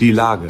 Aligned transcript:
Die 0.00 0.10
Lage. 0.10 0.48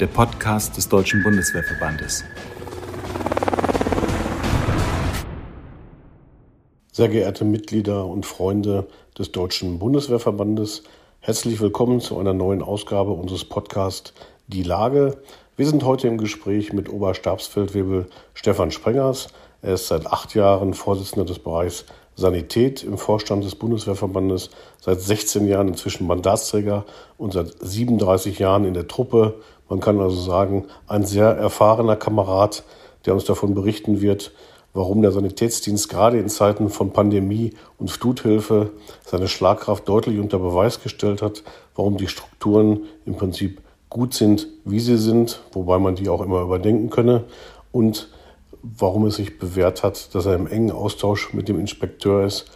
Der 0.00 0.08
Podcast 0.08 0.76
des 0.76 0.88
Deutschen 0.88 1.22
Bundeswehrverbandes. 1.22 2.24
Sehr 6.90 7.08
geehrte 7.08 7.44
Mitglieder 7.44 8.04
und 8.04 8.26
Freunde 8.26 8.88
des 9.16 9.30
Deutschen 9.30 9.78
Bundeswehrverbandes, 9.78 10.82
herzlich 11.20 11.60
willkommen 11.60 12.00
zu 12.00 12.18
einer 12.18 12.34
neuen 12.34 12.60
Ausgabe 12.60 13.12
unseres 13.12 13.44
Podcasts 13.44 14.12
Die 14.48 14.64
Lage. 14.64 15.18
Wir 15.56 15.66
sind 15.66 15.84
heute 15.84 16.08
im 16.08 16.18
Gespräch 16.18 16.72
mit 16.72 16.88
Oberstabsfeldwebel 16.92 18.08
Stefan 18.34 18.72
Sprengers. 18.72 19.28
Er 19.62 19.74
ist 19.74 19.86
seit 19.86 20.08
acht 20.08 20.34
Jahren 20.34 20.74
Vorsitzender 20.74 21.24
des 21.24 21.38
Bereichs 21.38 21.84
Sanität 22.16 22.84
im 22.84 22.98
Vorstand 22.98 23.44
des 23.44 23.54
Bundeswehrverbandes, 23.54 24.50
seit 24.80 25.00
16 25.00 25.46
Jahren 25.46 25.68
inzwischen 25.68 26.06
Mandatsträger 26.06 26.84
und 27.18 27.32
seit 27.32 27.54
37 27.60 28.38
Jahren 28.38 28.64
in 28.64 28.74
der 28.74 28.88
Truppe. 28.88 29.34
Man 29.68 29.80
kann 29.80 30.00
also 30.00 30.20
sagen, 30.20 30.66
ein 30.86 31.04
sehr 31.04 31.28
erfahrener 31.28 31.96
Kamerad, 31.96 32.62
der 33.06 33.14
uns 33.14 33.24
davon 33.24 33.54
berichten 33.54 34.00
wird, 34.00 34.32
warum 34.74 35.02
der 35.02 35.12
Sanitätsdienst 35.12 35.88
gerade 35.88 36.18
in 36.18 36.28
Zeiten 36.28 36.68
von 36.68 36.92
Pandemie 36.92 37.54
und 37.78 37.90
Fluthilfe 37.90 38.70
seine 39.04 39.28
Schlagkraft 39.28 39.88
deutlich 39.88 40.18
unter 40.18 40.38
Beweis 40.38 40.82
gestellt 40.82 41.22
hat, 41.22 41.42
warum 41.74 41.96
die 41.96 42.08
Strukturen 42.08 42.84
im 43.06 43.16
Prinzip 43.16 43.60
gut 43.88 44.14
sind, 44.14 44.48
wie 44.64 44.80
sie 44.80 44.98
sind, 44.98 45.40
wobei 45.52 45.78
man 45.78 45.94
die 45.94 46.08
auch 46.08 46.20
immer 46.20 46.42
überdenken 46.42 46.90
könne 46.90 47.24
und 47.70 48.08
warum 48.64 49.06
es 49.06 49.16
sich 49.16 49.38
bewährt 49.38 49.82
hat, 49.82 50.14
dass 50.14 50.26
er 50.26 50.34
im 50.34 50.46
engen 50.46 50.70
Austausch 50.70 51.32
mit 51.32 51.48
dem 51.48 51.60
Inspekteur 51.60 52.24
ist 52.24 52.50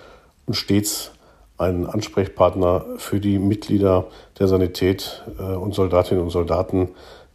und 0.46 0.54
stets 0.54 1.12
ein 1.58 1.86
Ansprechpartner 1.86 2.84
für 2.96 3.20
die 3.20 3.38
Mitglieder 3.38 4.06
der 4.38 4.48
Sanität 4.48 5.22
äh, 5.38 5.42
und 5.42 5.74
Soldatinnen 5.74 6.22
und 6.22 6.30
Soldaten, 6.30 6.90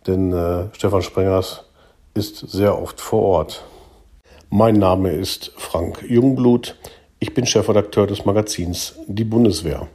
denn 0.07 0.33
äh, 0.33 0.65
Stefan 0.73 1.01
Sprengers 1.01 1.65
ist 2.13 2.37
sehr 2.37 2.81
oft 2.81 2.99
vor 2.99 3.21
Ort. 3.21 3.63
Mein 4.49 4.75
Name 4.75 5.11
ist 5.11 5.51
Frank 5.57 6.03
Jungblut. 6.07 6.75
Ich 7.19 7.33
bin 7.33 7.45
Chefredakteur 7.45 8.07
des 8.07 8.25
Magazins 8.25 8.95
Die 9.07 9.23
Bundeswehr. 9.23 9.87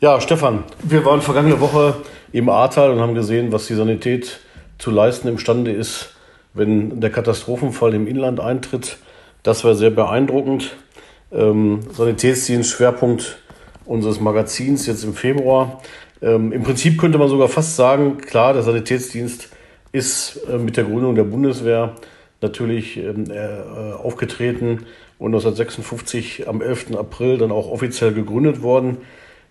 Ja, 0.00 0.20
Stefan, 0.20 0.64
wir 0.82 1.04
waren 1.04 1.22
vergangene 1.22 1.60
Woche 1.60 1.94
im 2.32 2.48
Ahrtal 2.48 2.90
und 2.90 3.00
haben 3.00 3.14
gesehen, 3.14 3.52
was 3.52 3.66
die 3.66 3.74
Sanität 3.74 4.40
zu 4.78 4.90
leisten 4.90 5.28
imstande 5.28 5.72
ist 5.72 6.15
wenn 6.56 7.00
der 7.00 7.10
Katastrophenfall 7.10 7.94
im 7.94 8.06
Inland 8.06 8.40
eintritt. 8.40 8.98
Das 9.42 9.64
war 9.64 9.74
sehr 9.74 9.90
beeindruckend. 9.90 10.76
Ähm, 11.32 11.80
Sanitätsdienst, 11.92 12.70
Schwerpunkt 12.70 13.38
unseres 13.84 14.20
Magazins 14.20 14.86
jetzt 14.86 15.04
im 15.04 15.14
Februar. 15.14 15.80
Ähm, 16.22 16.52
Im 16.52 16.62
Prinzip 16.62 16.98
könnte 16.98 17.18
man 17.18 17.28
sogar 17.28 17.48
fast 17.48 17.76
sagen, 17.76 18.18
klar, 18.18 18.52
der 18.52 18.62
Sanitätsdienst 18.62 19.50
ist 19.92 20.40
äh, 20.48 20.58
mit 20.58 20.76
der 20.76 20.84
Gründung 20.84 21.14
der 21.14 21.24
Bundeswehr 21.24 21.94
natürlich 22.40 22.96
ähm, 22.96 23.24
äh, 23.30 23.92
aufgetreten 23.92 24.86
und 25.18 25.34
1956 25.34 26.48
am 26.48 26.60
11. 26.60 26.96
April 26.96 27.38
dann 27.38 27.52
auch 27.52 27.70
offiziell 27.70 28.12
gegründet 28.12 28.62
worden. 28.62 28.98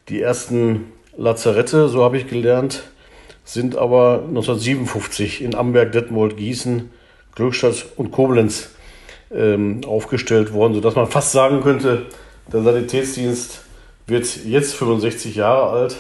Die 0.10 0.22
ersten 0.22 0.92
Lazarette, 1.18 1.88
so 1.88 2.04
habe 2.04 2.18
ich 2.18 2.28
gelernt, 2.28 2.84
sind 3.46 3.78
aber 3.78 4.24
1957 4.28 5.42
in 5.42 5.56
Amberg, 5.56 5.92
Detmold, 5.92 6.36
Gießen, 6.36 6.90
Glückstadt 7.36 7.86
und 7.96 8.12
Koblenz 8.12 8.72
ähm, 9.32 9.82
aufgestellt 9.86 10.52
worden, 10.52 10.74
sodass 10.74 10.96
man 10.96 11.08
fast 11.08 11.32
sagen 11.32 11.62
könnte, 11.62 12.08
der 12.52 12.64
Sanitätsdienst 12.64 13.62
wird 14.08 14.46
jetzt 14.46 14.76
65 14.76 15.36
Jahre 15.36 15.70
alt, 15.70 15.96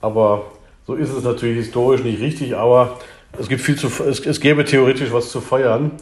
aber 0.00 0.44
so 0.86 0.94
ist 0.94 1.12
es 1.12 1.24
natürlich 1.24 1.58
historisch 1.58 2.04
nicht 2.04 2.20
richtig, 2.20 2.56
aber 2.56 2.98
es 3.38 3.48
gibt 3.48 3.60
viel 3.60 3.76
zu, 3.76 3.88
es, 4.04 4.20
es 4.20 4.40
gäbe 4.40 4.64
theoretisch 4.64 5.12
was 5.12 5.30
zu 5.30 5.40
feiern. 5.40 5.92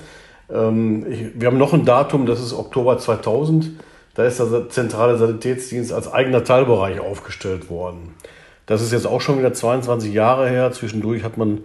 Ähm, 0.52 1.06
ich, 1.10 1.40
wir 1.40 1.48
haben 1.48 1.58
noch 1.58 1.72
ein 1.72 1.84
Datum, 1.84 2.26
das 2.26 2.40
ist 2.40 2.52
Oktober 2.52 2.98
2000. 2.98 3.70
Da 4.14 4.24
ist 4.24 4.38
der 4.38 4.68
zentrale 4.68 5.18
Sanitätsdienst 5.18 5.92
als 5.92 6.12
eigener 6.12 6.44
Teilbereich 6.44 7.00
aufgestellt 7.00 7.68
worden. 7.68 8.14
Das 8.66 8.80
ist 8.80 8.92
jetzt 8.92 9.06
auch 9.06 9.20
schon 9.20 9.38
wieder 9.38 9.52
22 9.52 10.12
Jahre 10.12 10.48
her. 10.48 10.72
Zwischendurch 10.72 11.22
hat 11.22 11.36
man 11.36 11.64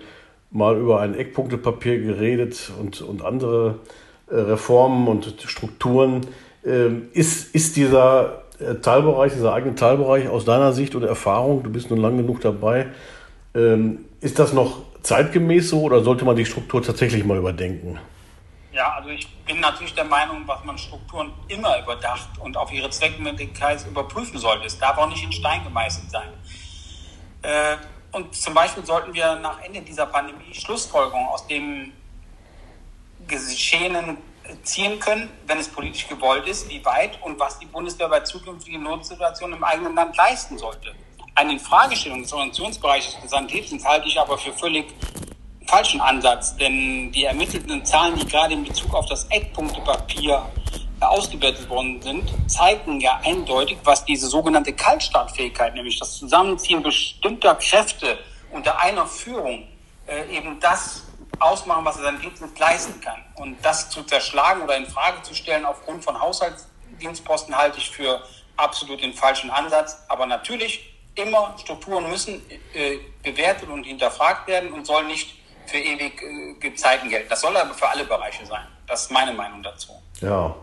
mal 0.52 0.78
über 0.78 1.00
ein 1.00 1.16
Eckpunktepapier 1.16 2.00
geredet 2.00 2.72
und, 2.80 3.02
und 3.02 3.24
andere 3.24 3.80
äh, 4.30 4.36
Reformen 4.36 5.08
und 5.08 5.36
Strukturen. 5.46 6.22
Ähm, 6.66 7.10
ist, 7.14 7.56
ist 7.56 7.78
dieser 7.78 8.44
äh, 8.60 8.76
Teilbereich, 8.76 9.34
dieser 9.34 9.54
eigene 9.54 9.76
Teilbereich 9.76 10.28
aus 10.28 10.46
deiner 10.46 10.74
Sicht 10.74 10.96
oder 10.96 11.08
Erfahrung, 11.08 11.64
du 11.64 11.70
bist 11.70 11.90
nun 11.90 12.00
lang 12.00 12.18
genug 12.18 12.42
dabei, 12.42 12.88
ähm, 13.56 14.06
ist 14.20 14.40
das 14.40 14.52
noch 14.52 14.82
zeitgemäß 15.02 15.70
so 15.70 15.82
oder 15.82 16.04
sollte 16.04 16.26
man 16.26 16.36
die 16.36 16.46
Struktur 16.46 16.84
tatsächlich 16.84 17.24
mal 17.24 17.38
überdenken? 17.38 18.00
Ja, 18.72 18.94
also 18.94 19.10
ich 19.10 19.28
bin 19.46 19.60
natürlich 19.60 19.96
der 19.96 20.04
Meinung, 20.04 20.46
dass 20.46 20.64
man 20.64 20.78
Strukturen 20.78 21.32
immer 21.48 21.82
überdacht 21.82 22.30
und 22.40 22.56
auf 22.56 22.72
ihre 22.72 22.90
Zweckmäßigkeit 22.90 23.86
überprüfen 23.88 24.38
sollte. 24.38 24.68
Es 24.68 24.78
darf 24.78 24.98
auch 24.98 25.10
nicht 25.10 25.24
in 25.24 25.32
Stein 25.32 25.64
gemeißelt 25.64 26.12
sein. 26.12 26.28
Äh, 27.42 27.78
und 28.12 28.36
zum 28.36 28.54
Beispiel 28.54 28.86
sollten 28.86 29.14
wir 29.14 29.36
nach 29.36 29.62
Ende 29.62 29.82
dieser 29.82 30.08
Pandemie 30.08 30.54
Schlussfolgerungen 30.54 31.28
aus 31.28 31.46
dem 31.48 31.94
Geschehenen 33.28 34.18
ziehen 34.64 35.00
können, 35.00 35.30
wenn 35.46 35.60
es 35.60 35.68
politisch 35.68 36.08
gewollt 36.08 36.48
ist, 36.48 36.70
wie 36.70 36.84
weit 36.84 37.22
und 37.22 37.40
was 37.40 37.60
die 37.60 37.68
Bundeswehr 37.68 38.10
bei 38.10 38.22
zukünftigen 38.22 38.82
Notsituationen 38.82 39.58
im 39.58 39.64
eigenen 39.64 39.96
Land 39.96 40.16
leisten 40.18 40.58
sollte. 40.58 40.94
Eine 41.36 41.54
Infragestellung 41.54 42.24
des 42.24 42.34
Organisationsbereiches 42.34 43.22
des 43.22 43.30
Sanitätsdienstes 43.30 43.90
halte 43.90 44.08
ich 44.08 44.20
aber 44.20 44.38
für 44.38 44.52
völlig 44.54 44.88
falschen 45.68 46.02
Ansatz, 46.02 46.56
denn 46.58 47.12
die 47.12 47.26
ermittelten 47.26 47.86
Zahlen, 47.86 48.16
die 48.16 48.26
gerade 48.26 48.56
in 48.56 48.64
Bezug 48.64 48.94
auf 48.96 49.06
das 49.06 49.26
Eckpunktepapier 49.26 50.44
ausgewertet 51.02 51.70
worden 51.70 52.02
sind, 52.02 52.32
zeigen 52.48 53.00
ja 53.00 53.20
eindeutig, 53.24 53.78
was 53.84 54.06
diese 54.06 54.28
sogenannte 54.28 54.74
Kaltstartfähigkeit, 54.74 55.74
nämlich 55.74 56.00
das 56.00 56.18
Zusammenziehen 56.18 56.84
bestimmter 56.84 57.56
Kräfte 57.56 58.18
unter 58.52 58.80
einer 58.82 59.06
Führung, 59.06 59.68
äh, 60.08 60.36
eben 60.36 60.60
das 60.60 61.04
ausmachen, 61.40 61.86
was 61.86 61.98
er 61.98 62.04
sein 62.04 62.20
Dienst 62.22 62.44
leisten 62.60 63.00
kann. 63.02 63.24
Und 63.36 63.58
das 63.64 63.90
zu 63.90 64.04
zerschlagen 64.04 64.62
oder 64.62 64.76
in 64.76 64.86
Frage 64.86 65.22
zu 65.22 65.34
stellen 65.34 65.66
aufgrund 65.66 66.04
von 66.04 66.20
Haushaltsdienstposten 66.20 67.56
halte 67.56 67.78
ich 67.78 67.90
für 67.90 68.22
absolut 68.58 69.02
den 69.02 69.14
falschen 69.14 69.50
Ansatz. 69.50 69.98
Aber 70.10 70.26
natürlich 70.26 70.94
immer 71.16 71.56
Strukturen 71.58 72.10
müssen 72.10 72.42
äh, 72.74 72.98
bewertet 73.24 73.70
und 73.70 73.84
hinterfragt 73.84 74.48
werden 74.48 74.72
und 74.74 74.86
sollen 74.86 75.08
nicht 75.08 75.36
für 75.66 75.78
ewige 75.78 76.68
äh, 76.68 76.76
Zeiten 76.76 77.10
gelten. 77.10 77.30
Das 77.30 77.42
soll 77.42 77.56
aber 77.56 77.74
für 77.74 77.88
alle 77.88 78.04
Bereiche 78.06 78.46
sein. 78.46 78.66
Das 78.88 79.04
ist 79.04 79.12
meine 79.12 79.34
Meinung 79.34 79.62
dazu. 79.62 80.02
Ja, 80.20 80.56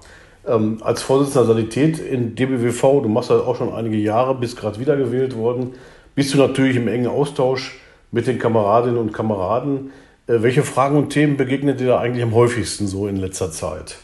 ähm, 0.47 0.81
als 0.83 1.03
Vorsitzender 1.03 1.47
Sanität 1.47 1.99
in 1.99 2.35
DBWV, 2.35 3.03
du 3.03 3.09
machst 3.09 3.31
das 3.31 3.43
auch 3.43 3.57
schon 3.57 3.75
einige 3.75 3.97
Jahre, 3.97 4.35
bist 4.35 4.57
gerade 4.57 4.79
wiedergewählt 4.79 5.37
worden, 5.37 5.75
bist 6.15 6.33
du 6.33 6.39
natürlich 6.39 6.77
im 6.77 6.89
engen 6.89 7.09
Austausch 7.09 7.79
mit 8.11 8.27
den 8.27 8.39
Kameradinnen 8.39 8.99
und 8.99 9.13
Kameraden. 9.13 9.93
Äh, 10.27 10.43
welche 10.43 10.63
Fragen 10.63 10.97
und 10.97 11.11
Themen 11.11 11.37
begegnet 11.37 11.81
dir 11.81 11.89
da 11.89 12.01
eigentlich 12.01 12.23
am 12.23 12.35
häufigsten 12.35 12.87
so 12.87 13.07
in 13.07 13.17
letzter 13.17 13.51
Zeit? 13.51 13.97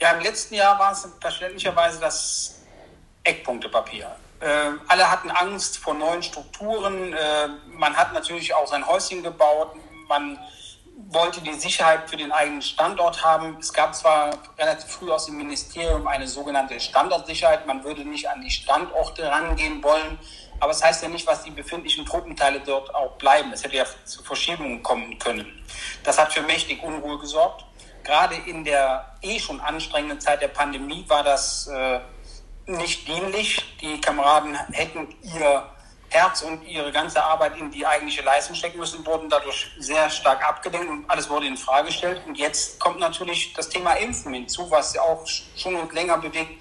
Ja, 0.00 0.12
im 0.12 0.22
letzten 0.22 0.54
Jahr 0.54 0.78
war 0.78 0.92
es 0.92 1.06
verständlicherweise 1.20 2.00
das 2.00 2.62
Eckpunktepapier. 3.22 4.06
Äh, 4.40 4.46
alle 4.88 5.10
hatten 5.10 5.30
Angst 5.30 5.78
vor 5.78 5.94
neuen 5.94 6.22
Strukturen. 6.22 7.12
Äh, 7.12 7.48
man 7.78 7.94
hat 7.94 8.12
natürlich 8.12 8.52
auch 8.54 8.66
sein 8.66 8.84
Häuschen 8.86 9.22
gebaut. 9.22 9.76
Man 10.08 10.38
wollte 11.12 11.40
die 11.40 11.54
Sicherheit 11.54 12.08
für 12.08 12.16
den 12.16 12.32
eigenen 12.32 12.62
Standort 12.62 13.24
haben. 13.24 13.56
Es 13.60 13.72
gab 13.72 13.94
zwar 13.94 14.30
relativ 14.58 14.90
früh 14.90 15.10
aus 15.10 15.26
dem 15.26 15.36
Ministerium 15.36 16.06
eine 16.06 16.26
sogenannte 16.26 16.78
Standortsicherheit, 16.80 17.66
man 17.66 17.84
würde 17.84 18.04
nicht 18.04 18.28
an 18.28 18.40
die 18.40 18.50
Standorte 18.50 19.30
rangehen 19.30 19.82
wollen, 19.82 20.18
aber 20.60 20.70
es 20.70 20.78
das 20.78 20.88
heißt 20.88 21.02
ja 21.02 21.08
nicht, 21.08 21.26
was 21.26 21.42
die 21.42 21.50
befindlichen 21.50 22.06
Truppenteile 22.06 22.60
dort 22.60 22.94
auch 22.94 23.16
bleiben. 23.18 23.52
Es 23.52 23.64
hätte 23.64 23.76
ja 23.76 23.84
zu 24.04 24.22
Verschiebungen 24.22 24.82
kommen 24.82 25.18
können. 25.18 25.64
Das 26.04 26.18
hat 26.18 26.32
für 26.32 26.42
mächtig 26.42 26.82
Unruhe 26.82 27.18
gesorgt. 27.18 27.64
Gerade 28.04 28.36
in 28.46 28.64
der 28.64 29.16
eh 29.22 29.38
schon 29.38 29.60
anstrengenden 29.60 30.20
Zeit 30.20 30.40
der 30.40 30.48
Pandemie 30.48 31.04
war 31.08 31.22
das 31.22 31.66
äh, 31.66 32.00
nicht 32.66 33.06
dienlich. 33.08 33.60
Die 33.80 34.00
Kameraden 34.00 34.56
hätten 34.72 35.14
ihr 35.22 35.66
Herz 36.12 36.42
und 36.42 36.62
ihre 36.66 36.92
ganze 36.92 37.22
Arbeit 37.22 37.56
in 37.56 37.70
die 37.70 37.86
eigentliche 37.86 38.22
Leistung 38.22 38.54
stecken 38.54 38.78
müssen, 38.78 39.04
wurden 39.06 39.28
dadurch 39.28 39.70
sehr 39.78 40.10
stark 40.10 40.46
abgelenkt 40.46 40.88
und 40.88 41.10
alles 41.10 41.28
wurde 41.30 41.46
in 41.46 41.56
Frage 41.56 41.86
gestellt. 41.86 42.20
Und 42.26 42.36
jetzt 42.36 42.78
kommt 42.78 43.00
natürlich 43.00 43.52
das 43.54 43.68
Thema 43.68 43.94
Impfen 43.94 44.34
hinzu, 44.34 44.70
was 44.70 44.96
auch 44.98 45.26
schon 45.56 45.74
und 45.76 45.92
länger 45.92 46.18
bewegt. 46.18 46.60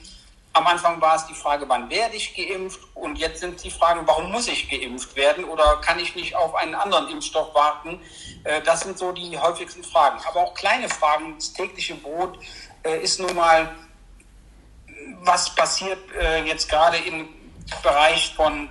Am 0.54 0.68
Anfang 0.68 1.00
war 1.00 1.16
es 1.16 1.26
die 1.28 1.34
Frage, 1.34 1.68
wann 1.70 1.90
werde 1.90 2.16
ich 2.16 2.36
geimpft? 2.36 2.80
Und 2.94 3.18
jetzt 3.18 3.40
sind 3.40 3.64
die 3.64 3.72
Fragen, 3.72 4.06
warum 4.06 4.32
muss 4.32 4.48
ich 4.48 4.70
geimpft 4.70 5.16
werden? 5.16 5.46
Oder 5.46 5.78
kann 5.78 5.98
ich 6.00 6.16
nicht 6.16 6.36
auf 6.36 6.56
einen 6.56 6.76
anderen 6.76 7.10
Impfstoff 7.10 7.54
warten? 7.54 8.02
Äh, 8.44 8.62
das 8.62 8.82
sind 8.82 8.98
so 8.98 9.12
die 9.12 9.38
häufigsten 9.38 9.84
Fragen. 9.84 10.20
Aber 10.28 10.42
auch 10.42 10.54
kleine 10.54 10.90
Fragen, 10.90 11.36
das 11.38 11.54
tägliche 11.54 11.96
Brot 11.96 12.38
äh, 12.84 13.00
ist 13.02 13.20
nun 13.20 13.34
mal, 13.34 13.74
was 15.24 15.56
passiert 15.56 16.00
äh, 16.20 16.44
jetzt 16.44 16.70
gerade 16.70 16.98
in 16.98 17.30
Bereich 17.84 18.34
von 18.36 18.70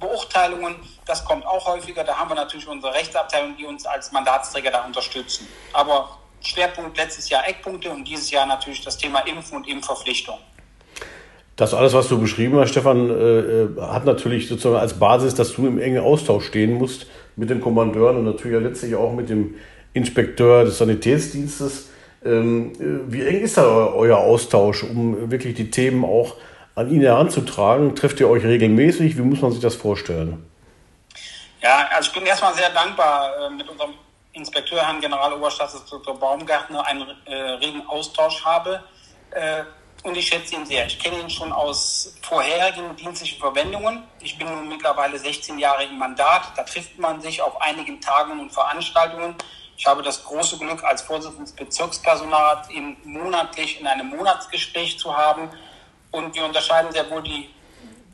Beurteilungen, 0.00 0.76
das 1.06 1.24
kommt 1.24 1.46
auch 1.46 1.66
häufiger. 1.66 2.02
Da 2.02 2.16
haben 2.16 2.30
wir 2.30 2.34
natürlich 2.34 2.66
unsere 2.66 2.94
Rechtsabteilung, 2.94 3.56
die 3.56 3.66
uns 3.66 3.86
als 3.86 4.10
Mandatsträger 4.10 4.70
da 4.70 4.84
unterstützen. 4.84 5.46
Aber 5.72 6.16
Schwerpunkt 6.40 6.96
letztes 6.96 7.28
Jahr 7.28 7.46
Eckpunkte 7.46 7.90
und 7.90 8.04
dieses 8.04 8.30
Jahr 8.30 8.46
natürlich 8.46 8.82
das 8.82 8.96
Thema 8.96 9.20
Impfen 9.20 9.58
und 9.58 9.68
Impfverpflichtung. 9.68 10.38
Das 11.56 11.74
alles, 11.74 11.92
was 11.92 12.08
du 12.08 12.18
beschrieben 12.18 12.58
hast, 12.58 12.70
Stefan, 12.70 13.10
äh, 13.10 13.80
hat 13.82 14.06
natürlich 14.06 14.48
sozusagen 14.48 14.76
als 14.76 14.98
Basis, 14.98 15.34
dass 15.34 15.52
du 15.52 15.66
im 15.66 15.78
engen 15.78 16.02
Austausch 16.02 16.46
stehen 16.46 16.72
musst 16.72 17.06
mit 17.36 17.50
den 17.50 17.60
Kommandeuren 17.60 18.16
und 18.16 18.24
natürlich 18.24 18.54
ja 18.54 18.66
letztlich 18.66 18.94
auch 18.94 19.12
mit 19.12 19.28
dem 19.28 19.56
Inspekteur 19.92 20.64
des 20.64 20.78
Sanitätsdienstes. 20.78 21.90
Ähm, 22.24 22.72
äh, 22.80 23.12
wie 23.12 23.26
eng 23.26 23.40
ist 23.42 23.58
da 23.58 23.86
euer 23.88 24.16
Austausch, 24.16 24.82
um 24.84 25.30
wirklich 25.30 25.54
die 25.54 25.70
Themen 25.70 26.04
auch 26.04 26.36
an 26.80 26.90
ihn 26.90 27.02
heranzutragen? 27.02 27.94
Trefft 27.94 28.20
ihr 28.20 28.28
euch 28.28 28.44
regelmäßig? 28.44 29.16
Wie 29.16 29.22
muss 29.22 29.42
man 29.42 29.52
sich 29.52 29.60
das 29.60 29.74
vorstellen? 29.74 30.50
Ja, 31.62 31.88
also 31.94 32.08
ich 32.08 32.14
bin 32.14 32.26
erstmal 32.26 32.54
sehr 32.54 32.70
dankbar 32.70 33.30
äh, 33.38 33.50
mit 33.50 33.68
unserem 33.68 33.92
Inspekteur, 34.32 34.80
Herrn 34.80 35.00
Generaloberstaatsinspektor 35.00 36.18
Baumgartner, 36.18 36.86
einen 36.86 37.06
äh, 37.26 37.34
regen 37.34 37.86
Austausch 37.86 38.42
habe. 38.44 38.82
Äh, 39.32 39.64
und 40.02 40.16
ich 40.16 40.28
schätze 40.28 40.54
ihn 40.54 40.64
sehr. 40.64 40.86
Ich 40.86 40.98
kenne 40.98 41.20
ihn 41.20 41.28
schon 41.28 41.52
aus 41.52 42.14
vorherigen 42.22 42.96
dienstlichen 42.96 43.38
Verwendungen. 43.38 44.04
Ich 44.22 44.38
bin 44.38 44.48
nun 44.48 44.66
mittlerweile 44.66 45.18
16 45.18 45.58
Jahre 45.58 45.84
im 45.84 45.98
Mandat. 45.98 46.52
Da 46.56 46.62
trifft 46.62 46.98
man 46.98 47.20
sich 47.20 47.42
auf 47.42 47.60
einigen 47.60 48.00
Tagen 48.00 48.40
und 48.40 48.50
Veranstaltungen. 48.50 49.34
Ich 49.76 49.86
habe 49.86 50.02
das 50.02 50.24
große 50.24 50.56
Glück, 50.56 50.82
als 50.84 51.02
Vorsitzender 51.02 51.44
des 51.44 51.52
Bezirkspersonalrats 51.52 52.70
ihn 52.70 52.96
monatlich 53.04 53.78
in 53.78 53.86
einem 53.86 54.08
Monatsgespräch 54.08 54.98
zu 54.98 55.14
haben. 55.14 55.50
Und 56.10 56.34
wir 56.34 56.44
unterscheiden 56.44 56.92
sehr 56.92 57.08
wohl 57.10 57.22
die 57.22 57.50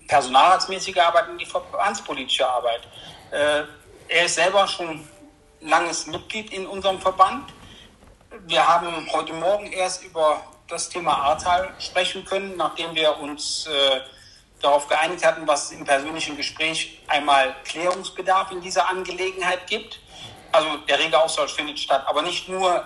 personalratsmäßige 0.07 0.99
Arbeit 0.99 1.29
und 1.29 1.39
die 1.39 1.47
verbandspolitische 1.47 2.49
Arbeit. 2.49 2.83
Äh, 3.31 3.63
er 4.09 4.25
ist 4.25 4.35
selber 4.37 4.67
schon 4.69 5.09
langes 5.61 6.07
Mitglied 6.07 6.53
in 6.53 6.67
unserem 6.67 7.01
Verband. 7.01 7.53
Wir 8.47 8.67
haben 8.67 9.09
heute 9.13 9.33
Morgen 9.33 9.73
erst 9.73 10.05
über 10.05 10.43
das 10.69 10.89
Thema 10.89 11.13
Ahrtal 11.13 11.73
sprechen 11.79 12.25
können, 12.25 12.57
nachdem 12.57 12.95
wir 12.95 13.19
uns 13.19 13.67
äh, 13.67 14.01
darauf 14.61 14.87
geeinigt 14.89 15.25
hatten, 15.25 15.47
was 15.47 15.71
im 15.71 15.85
persönlichen 15.85 16.37
Gespräch 16.37 17.01
einmal 17.09 17.55
Klärungsbedarf 17.65 18.51
in 18.51 18.61
dieser 18.61 18.89
Angelegenheit 18.89 19.67
gibt. 19.67 20.01
Also 20.53 20.77
der 20.89 20.99
rege 20.99 21.19
Austausch 21.19 21.55
findet 21.55 21.79
statt, 21.79 22.05
aber 22.07 22.23
nicht 22.23 22.49
nur 22.49 22.85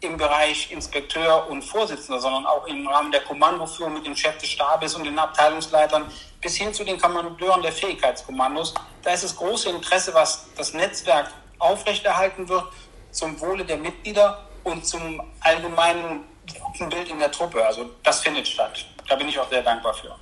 im 0.00 0.16
Bereich 0.16 0.70
Inspekteur 0.70 1.48
und 1.48 1.62
Vorsitzender, 1.62 2.20
sondern 2.20 2.44
auch 2.46 2.66
im 2.66 2.86
Rahmen 2.86 3.10
der 3.10 3.22
Kommandoführung 3.22 3.94
mit 3.94 4.06
dem 4.06 4.14
Chef 4.14 4.36
des 4.38 4.50
Stabes 4.50 4.94
und 4.94 5.04
den 5.04 5.18
Abteilungsleitern 5.18 6.04
bis 6.40 6.56
hin 6.56 6.72
zu 6.72 6.84
den 6.84 7.00
Kommandeuren 7.00 7.62
der 7.62 7.72
Fähigkeitskommandos. 7.72 8.74
Da 9.02 9.12
ist 9.12 9.24
das 9.24 9.36
große 9.36 9.70
Interesse, 9.70 10.12
was 10.12 10.46
das 10.56 10.74
Netzwerk 10.74 11.30
aufrechterhalten 11.58 12.48
wird, 12.48 12.64
zum 13.10 13.40
Wohle 13.40 13.64
der 13.64 13.78
Mitglieder 13.78 14.44
und 14.64 14.84
zum 14.84 15.22
allgemeinen 15.40 16.20
guten 16.60 16.88
Bild 16.90 17.08
in 17.08 17.18
der 17.18 17.30
Truppe. 17.30 17.64
Also 17.64 17.86
das 18.02 18.20
findet 18.20 18.46
statt. 18.46 18.86
Da 19.08 19.16
bin 19.16 19.28
ich 19.28 19.38
auch 19.38 19.48
sehr 19.48 19.62
dankbar 19.62 19.94
für. 19.94 20.14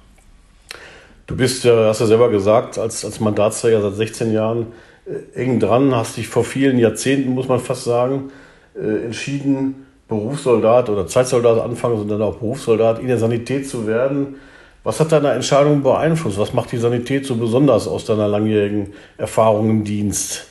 Du 1.27 1.37
bist 1.37 1.65
ja, 1.65 1.88
hast 1.88 2.00
ja 2.00 2.06
selber 2.06 2.29
gesagt, 2.29 2.79
als, 2.79 3.05
als 3.05 3.19
Mandatsträger 3.19 3.81
seit 3.82 3.94
16 3.94 4.32
Jahren 4.32 4.73
äh, 5.06 5.41
eng 5.41 5.59
dran, 5.59 5.94
hast 5.94 6.17
dich 6.17 6.29
vor 6.29 6.44
vielen 6.44 6.79
Jahrzehnten, 6.79 7.31
muss 7.31 7.49
man 7.49 7.61
fast 7.61 7.85
sagen, 7.85 8.31
äh, 8.75 9.05
entschieden, 9.05 9.87
Berufssoldat 10.09 10.88
oder 10.88 11.06
Zeitsoldat 11.06 11.61
anfangen, 11.61 11.99
sondern 11.99 12.23
auch 12.23 12.37
Berufssoldat 12.37 12.99
in 12.99 13.09
der 13.09 13.19
Sanität 13.19 13.69
zu 13.69 13.87
werden. 13.87 14.41
Was 14.82 15.00
hat 15.00 15.12
deine 15.12 15.32
Entscheidung 15.32 15.82
beeinflusst? 15.82 16.38
Was 16.38 16.53
macht 16.53 16.71
die 16.73 16.76
Sanität 16.76 17.25
so 17.25 17.37
besonders 17.37 17.88
aus 17.88 18.05
deiner 18.05 18.29
langjährigen 18.29 18.93
Erfahrung 19.17 19.71
im 19.71 19.85
Dienst? 19.85 20.47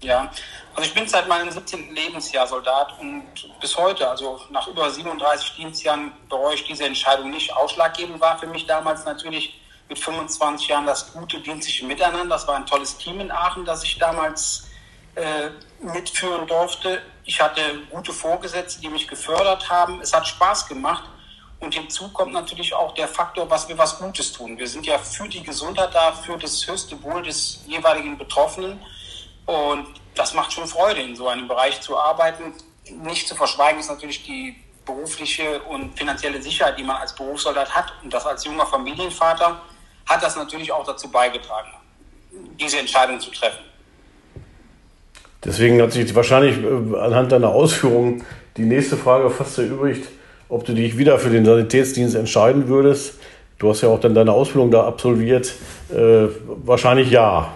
Ja, 0.00 0.30
also 0.74 0.88
ich 0.88 0.94
bin 0.94 1.08
seit 1.08 1.28
meinem 1.28 1.50
17. 1.50 1.94
Lebensjahr 1.94 2.46
Soldat 2.46 2.94
und 3.00 3.24
bis 3.60 3.76
heute, 3.76 4.08
also 4.08 4.40
nach 4.50 4.66
über 4.68 4.88
37 4.88 5.56
Dienstjahren, 5.56 6.12
bereue 6.28 6.54
ich 6.54 6.64
diese 6.64 6.84
Entscheidung 6.84 7.30
nicht. 7.30 7.54
Ausschlaggebend 7.54 8.20
war 8.20 8.38
für 8.38 8.46
mich 8.46 8.66
damals 8.66 9.04
natürlich 9.04 9.60
mit 9.88 9.98
25 9.98 10.68
Jahren 10.68 10.86
das 10.86 11.12
gute 11.12 11.40
dienstliche 11.40 11.84
Miteinander. 11.84 12.36
Das 12.36 12.48
war 12.48 12.56
ein 12.56 12.66
tolles 12.66 12.96
Team 12.96 13.20
in 13.20 13.30
Aachen, 13.30 13.64
das 13.64 13.84
ich 13.84 13.98
damals 13.98 14.68
äh, 15.14 15.50
mitführen 15.84 16.46
durfte. 16.46 17.02
Ich 17.24 17.40
hatte 17.40 17.60
gute 17.90 18.12
Vorgesetzte, 18.12 18.80
die 18.80 18.88
mich 18.88 19.06
gefördert 19.06 19.70
haben. 19.70 20.00
Es 20.00 20.12
hat 20.12 20.26
Spaß 20.26 20.66
gemacht. 20.66 21.04
Und 21.60 21.74
hinzu 21.74 22.08
kommt 22.08 22.32
natürlich 22.32 22.74
auch 22.74 22.92
der 22.94 23.06
Faktor, 23.06 23.48
was 23.48 23.68
wir 23.68 23.78
was 23.78 23.98
Gutes 23.98 24.32
tun. 24.32 24.58
Wir 24.58 24.66
sind 24.66 24.84
ja 24.84 24.98
für 24.98 25.28
die 25.28 25.44
Gesundheit 25.44 25.94
da, 25.94 26.12
für 26.12 26.36
das 26.36 26.66
höchste 26.66 27.00
Wohl 27.04 27.22
des 27.22 27.60
jeweiligen 27.68 28.18
Betroffenen. 28.18 28.80
Und 29.46 29.86
das 30.16 30.34
macht 30.34 30.52
schon 30.52 30.66
Freude, 30.66 31.00
in 31.02 31.14
so 31.14 31.28
einem 31.28 31.46
Bereich 31.46 31.80
zu 31.80 31.96
arbeiten. 31.96 32.52
Nicht 32.90 33.28
zu 33.28 33.36
verschweigen 33.36 33.78
ist 33.78 33.88
natürlich 33.88 34.24
die 34.24 34.56
berufliche 34.84 35.62
und 35.62 35.96
finanzielle 35.96 36.42
Sicherheit, 36.42 36.76
die 36.76 36.82
man 36.82 36.96
als 36.96 37.14
Berufssoldat 37.14 37.72
hat. 37.72 37.92
Und 38.02 38.12
das 38.12 38.26
als 38.26 38.44
junger 38.44 38.66
Familienvater 38.66 39.62
hat 40.06 40.22
das 40.22 40.34
natürlich 40.34 40.72
auch 40.72 40.84
dazu 40.84 41.08
beigetragen, 41.08 41.72
diese 42.58 42.80
Entscheidung 42.80 43.20
zu 43.20 43.30
treffen. 43.30 43.71
Deswegen 45.44 45.82
hat 45.82 45.92
sich 45.92 46.14
wahrscheinlich 46.14 46.58
äh, 46.58 46.98
anhand 46.98 47.32
deiner 47.32 47.48
Ausführungen 47.48 48.24
die 48.56 48.62
nächste 48.62 48.96
Frage 48.96 49.30
fast 49.30 49.58
erübrigt, 49.58 50.08
ob 50.48 50.64
du 50.64 50.74
dich 50.74 50.98
wieder 50.98 51.18
für 51.18 51.30
den 51.30 51.44
Sanitätsdienst 51.44 52.14
entscheiden 52.14 52.68
würdest. 52.68 53.14
Du 53.58 53.70
hast 53.70 53.80
ja 53.80 53.88
auch 53.88 54.00
dann 54.00 54.14
deine 54.14 54.32
Ausbildung 54.32 54.70
da 54.70 54.86
absolviert. 54.86 55.54
Äh, 55.90 56.28
wahrscheinlich 56.46 57.10
ja. 57.10 57.52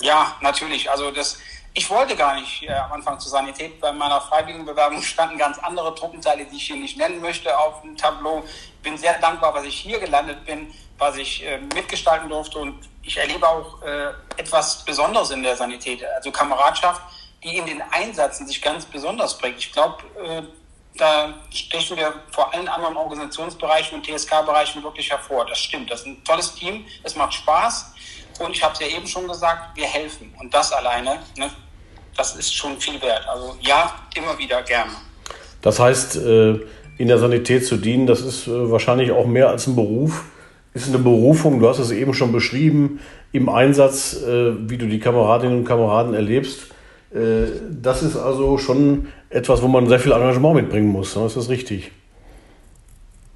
Ja, 0.00 0.36
natürlich. 0.40 0.90
Also 0.90 1.10
das, 1.10 1.38
ich 1.74 1.88
wollte 1.90 2.16
gar 2.16 2.34
nicht 2.38 2.62
äh, 2.64 2.72
am 2.72 2.92
Anfang 2.92 3.18
zur 3.18 3.30
Sanität. 3.30 3.80
Bei 3.80 3.92
meiner 3.92 4.20
Freiwilligenbewerbung 4.20 5.02
standen 5.02 5.38
ganz 5.38 5.58
andere 5.58 5.94
Truppenteile, 5.94 6.44
die 6.44 6.56
ich 6.56 6.66
hier 6.66 6.76
nicht 6.76 6.96
nennen 6.96 7.20
möchte, 7.20 7.56
auf 7.58 7.82
dem 7.82 7.96
Tableau. 7.96 8.42
Bin 8.82 8.96
sehr 8.96 9.18
dankbar, 9.20 9.54
was 9.54 9.64
ich 9.64 9.74
hier 9.74 9.98
gelandet 10.00 10.44
bin, 10.44 10.68
was 10.98 11.16
ich 11.16 11.44
äh, 11.46 11.58
mitgestalten 11.74 12.28
durfte. 12.28 12.58
Und 12.58 12.74
ich 13.02 13.16
erlebe 13.16 13.48
auch 13.48 13.82
äh, 13.82 14.10
etwas 14.36 14.84
Besonderes 14.84 15.30
in 15.30 15.42
der 15.42 15.56
Sanität. 15.56 16.04
Also 16.16 16.30
Kameradschaft, 16.30 17.02
die 17.42 17.56
in 17.56 17.66
den 17.66 17.82
Einsätzen 17.90 18.46
sich 18.46 18.62
ganz 18.62 18.84
besonders 18.84 19.36
prägt. 19.36 19.58
Ich 19.58 19.72
glaube, 19.72 19.96
äh, 20.24 20.42
da 20.96 21.34
stechen 21.50 21.96
wir 21.96 22.12
vor 22.30 22.52
allen 22.52 22.68
anderen 22.68 22.96
Organisationsbereichen 22.96 23.98
und 23.98 24.06
TSK-Bereichen 24.06 24.82
wirklich 24.82 25.10
hervor. 25.10 25.46
Das 25.46 25.58
stimmt. 25.58 25.90
Das 25.90 26.00
ist 26.00 26.06
ein 26.06 26.24
tolles 26.24 26.54
Team. 26.54 26.84
Es 27.02 27.16
macht 27.16 27.34
Spaß. 27.34 27.94
Und 28.38 28.52
ich 28.52 28.62
habe 28.62 28.74
es 28.74 28.80
ja 28.80 28.86
eben 28.86 29.06
schon 29.06 29.26
gesagt, 29.26 29.76
wir 29.76 29.86
helfen. 29.86 30.34
Und 30.38 30.52
das 30.52 30.72
alleine, 30.72 31.18
ne, 31.36 31.50
das 32.16 32.36
ist 32.36 32.54
schon 32.54 32.78
viel 32.80 33.00
wert. 33.00 33.26
Also 33.28 33.56
ja, 33.60 33.94
immer 34.14 34.36
wieder 34.38 34.62
gerne. 34.62 34.92
Das 35.62 35.78
heißt, 35.78 36.16
äh, 36.16 36.60
in 36.98 37.08
der 37.08 37.18
Sanität 37.18 37.66
zu 37.66 37.76
dienen, 37.76 38.06
das 38.06 38.20
ist 38.20 38.46
äh, 38.46 38.70
wahrscheinlich 38.70 39.10
auch 39.12 39.26
mehr 39.26 39.48
als 39.48 39.66
ein 39.66 39.74
Beruf. 39.74 40.24
Ist 40.74 40.88
eine 40.88 40.98
Berufung, 40.98 41.60
du 41.60 41.68
hast 41.68 41.78
es 41.78 41.90
eben 41.90 42.14
schon 42.14 42.32
beschrieben, 42.32 43.00
im 43.32 43.48
Einsatz, 43.48 44.14
äh, 44.22 44.52
wie 44.68 44.78
du 44.78 44.86
die 44.86 44.98
Kameradinnen 44.98 45.58
und 45.58 45.64
Kameraden 45.64 46.14
erlebst. 46.14 46.68
Das 47.12 48.02
ist 48.02 48.16
also 48.16 48.56
schon 48.56 49.12
etwas, 49.28 49.60
wo 49.60 49.68
man 49.68 49.86
sehr 49.86 50.00
viel 50.00 50.12
Engagement 50.12 50.54
mitbringen 50.54 50.88
muss. 50.88 51.14
Ne? 51.14 51.26
Ist 51.26 51.36
das 51.36 51.50
richtig? 51.50 51.92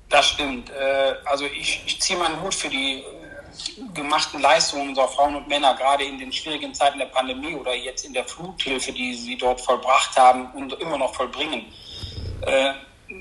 Das 0.08 0.28
stimmt. 0.28 0.72
Also 1.26 1.44
ich, 1.44 1.82
ich 1.84 2.00
ziehe 2.00 2.18
meinen 2.18 2.40
Hut 2.40 2.54
für 2.54 2.70
die 2.70 3.02
gemachten 3.94 4.40
Leistungen 4.40 4.88
unserer 4.90 5.08
Frauen 5.08 5.36
und 5.36 5.48
Männer, 5.48 5.74
gerade 5.74 6.04
in 6.04 6.18
den 6.18 6.32
schwierigen 6.32 6.72
Zeiten 6.74 6.98
der 6.98 7.06
Pandemie 7.06 7.54
oder 7.54 7.74
jetzt 7.74 8.04
in 8.04 8.12
der 8.12 8.24
Fluthilfe, 8.24 8.92
die 8.92 9.14
sie 9.14 9.36
dort 9.36 9.60
vollbracht 9.60 10.16
haben 10.16 10.50
und 10.54 10.72
immer 10.74 10.98
noch 10.98 11.14
vollbringen. 11.14 11.66
Äh, 12.42 12.72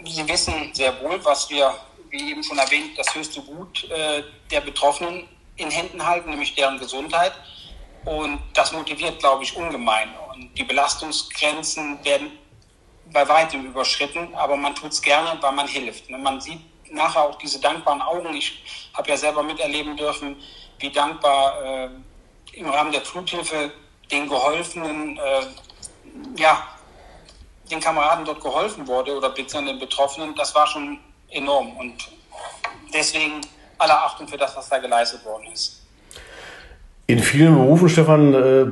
sie 0.05 0.27
wissen 0.27 0.53
sehr 0.74 0.93
wohl, 1.01 1.19
was 1.24 1.50
wir, 1.50 1.74
wie 2.15 2.31
eben 2.31 2.43
schon 2.43 2.57
erwähnt, 2.57 2.98
das 2.98 3.13
höchste 3.13 3.41
Gut 3.41 3.89
äh, 3.91 4.24
der 4.50 4.62
Betroffenen 4.62 5.27
in 5.57 5.69
Händen 5.69 6.05
halten, 6.05 6.29
nämlich 6.29 6.55
deren 6.55 6.79
Gesundheit. 6.79 7.34
Und 8.05 8.39
das 8.53 8.72
motiviert, 8.72 9.19
glaube 9.19 9.43
ich, 9.43 9.55
ungemein. 9.55 10.10
Und 10.31 10.57
die 10.57 10.63
Belastungsgrenzen 10.63 12.03
werden 12.03 12.31
bei 13.12 13.27
weitem 13.27 13.65
überschritten, 13.65 14.34
aber 14.36 14.55
man 14.55 14.75
tut 14.75 14.91
es 14.91 15.01
gerne, 15.01 15.38
weil 15.41 15.51
man 15.51 15.67
hilft. 15.67 16.10
Man 16.10 16.39
sieht 16.39 16.60
nachher 16.91 17.24
auch 17.24 17.38
diese 17.38 17.60
dankbaren 17.60 18.01
Augen. 18.01 18.36
Ich 18.36 18.63
habe 18.93 19.10
ja 19.10 19.17
selber 19.17 19.43
miterleben 19.43 19.98
dürfen, 19.98 20.38
wie 20.79 20.89
dankbar 20.89 21.63
äh, 21.63 21.89
im 22.53 22.69
Rahmen 22.69 22.91
der 22.91 23.01
Fluthilfe 23.01 23.72
den 24.12 24.29
Geholfenen, 24.29 25.17
äh, 25.17 25.48
ja, 26.38 26.67
den 27.72 27.79
Kameraden 27.79 28.25
dort 28.25 28.41
geholfen 28.41 28.88
wurde 28.88 29.17
oder 29.17 29.29
beziehungsweise 29.29 29.65
den 29.65 29.79
Betroffenen. 29.79 30.36
Das 30.36 30.53
war 30.53 30.67
schon 30.67 31.00
enorm 31.36 31.77
und 31.77 31.94
deswegen 32.94 33.42
aller 33.77 34.06
Achtung 34.06 34.27
für 34.27 34.38
das, 34.38 34.56
was 34.56 34.70
da 34.70 34.77
geleistet 34.77 35.24
worden 35.25 35.46
ist. 35.54 35.82
In 37.08 37.20
vielen 37.20 37.54
Berufen, 37.54 37.88
Stefan, 37.88 38.34
äh, 38.34 38.65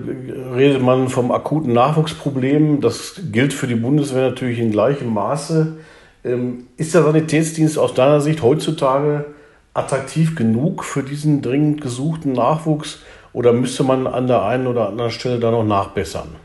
redet 0.55 0.82
man 0.82 1.08
vom 1.10 1.32
akuten 1.32 1.72
Nachwuchsproblem. 1.74 2.82
Das 2.82 3.22
gilt 3.32 3.53
für 3.53 3.67
die 3.67 3.75
Bundeswehr 3.75 4.29
natürlich 4.29 4.58
in 4.58 4.72
gleichem 4.72 5.13
Maße. 5.13 5.77
Ähm, 6.25 6.67
ist 6.77 6.96
der 6.96 7.03
Sanitätsdienst 7.03 7.77
aus 7.77 7.93
deiner 7.93 8.22
Sicht 8.22 8.41
heutzutage 8.41 9.25
attraktiv 9.75 10.36
genug 10.36 10.84
für 10.84 11.03
diesen 11.03 11.41
dringend 11.41 11.82
gesuchten 11.82 12.32
Nachwuchs 12.32 13.00
oder 13.34 13.53
müsste 13.53 13.84
man 13.84 14.08
an 14.08 14.27
der 14.27 14.43
einen 14.43 14.67
oder 14.67 14.88
anderen 14.88 15.12
Stelle 15.12 15.39
da 15.39 15.51
noch 15.51 15.63
nachbessern? 15.63 16.36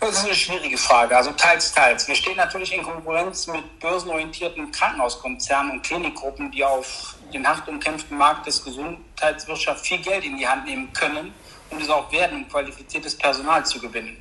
Das 0.00 0.18
ist 0.18 0.24
eine 0.26 0.34
schwierige 0.34 0.76
Frage. 0.76 1.16
Also 1.16 1.30
teils, 1.32 1.72
teils. 1.72 2.06
Wir 2.06 2.14
stehen 2.14 2.36
natürlich 2.36 2.72
in 2.72 2.82
Konkurrenz 2.82 3.46
mit 3.46 3.80
börsenorientierten 3.80 4.70
Krankenhauskonzernen 4.70 5.72
und 5.72 5.82
Klinikgruppen, 5.82 6.50
die 6.50 6.62
auf 6.64 7.14
den 7.32 7.46
hart 7.46 7.66
umkämpften 7.66 8.16
Markt 8.16 8.46
des 8.46 8.62
Gesundheitswirtschaft 8.62 9.86
viel 9.86 9.98
Geld 9.98 10.24
in 10.24 10.36
die 10.36 10.46
Hand 10.46 10.66
nehmen 10.66 10.92
können 10.92 11.32
und 11.70 11.80
es 11.80 11.88
auch 11.88 12.12
werden, 12.12 12.44
um 12.44 12.48
qualifiziertes 12.48 13.16
Personal 13.16 13.64
zu 13.64 13.80
gewinnen. 13.80 14.16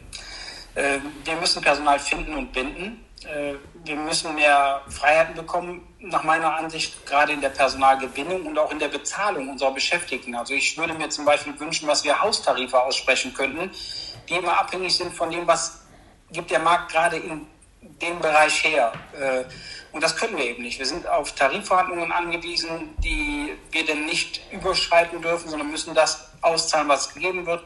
Äh, 0.76 1.00
wir 1.24 1.36
müssen 1.36 1.62
Personal 1.62 2.00
finden 2.00 2.36
und 2.36 2.54
binden. 2.54 3.06
Äh, 3.24 3.56
wir 3.84 3.96
müssen 3.96 4.34
mehr 4.36 4.82
Freiheiten 4.90 5.36
bekommen, 5.36 5.88
nach 6.00 6.24
meiner 6.24 6.56
Ansicht, 6.56 7.06
gerade 7.06 7.34
in 7.34 7.42
der 7.42 7.50
Personalgewinnung 7.50 8.46
und 8.46 8.58
auch 8.58 8.72
in 8.72 8.80
der 8.80 8.88
Bezahlung 8.88 9.50
unserer 9.50 9.72
Beschäftigten. 9.72 10.36
Also 10.36 10.54
ich 10.54 10.78
würde 10.78 10.94
mir 10.94 11.10
zum 11.10 11.26
Beispiel 11.26 11.60
wünschen, 11.60 11.88
dass 11.88 12.04
wir 12.04 12.22
Haustarife 12.22 12.80
aussprechen 12.80 13.34
könnten, 13.34 13.72
die 14.30 14.36
immer 14.36 14.60
abhängig 14.60 14.96
sind 14.96 15.14
von 15.14 15.30
dem, 15.32 15.48
was 15.48 15.82
gibt 16.32 16.52
der 16.52 16.60
Markt 16.60 16.92
gerade 16.92 17.18
in 17.18 17.48
dem 18.02 18.20
Bereich 18.20 18.64
her. 18.64 18.94
Äh, 19.14 19.44
und 19.92 20.04
das 20.04 20.16
können 20.18 20.38
wir 20.38 20.46
eben 20.46 20.64
nicht. 20.64 20.80
Wir 20.80 20.86
sind 20.86 21.08
auf 21.08 21.34
Tarifverhandlungen 21.34 22.12
angewiesen, 22.12 22.96
die 22.98 23.54
wir 23.72 23.86
denn 23.86 24.06
nicht 24.06 24.42
überschreiten 24.52 25.22
dürfen, 25.22 25.50
sondern 25.50 25.72
müssen 25.72 25.94
das 25.94 26.30
auszahlen, 26.42 26.90
was 26.90 27.14
gegeben 27.14 27.46
wird. 27.46 27.64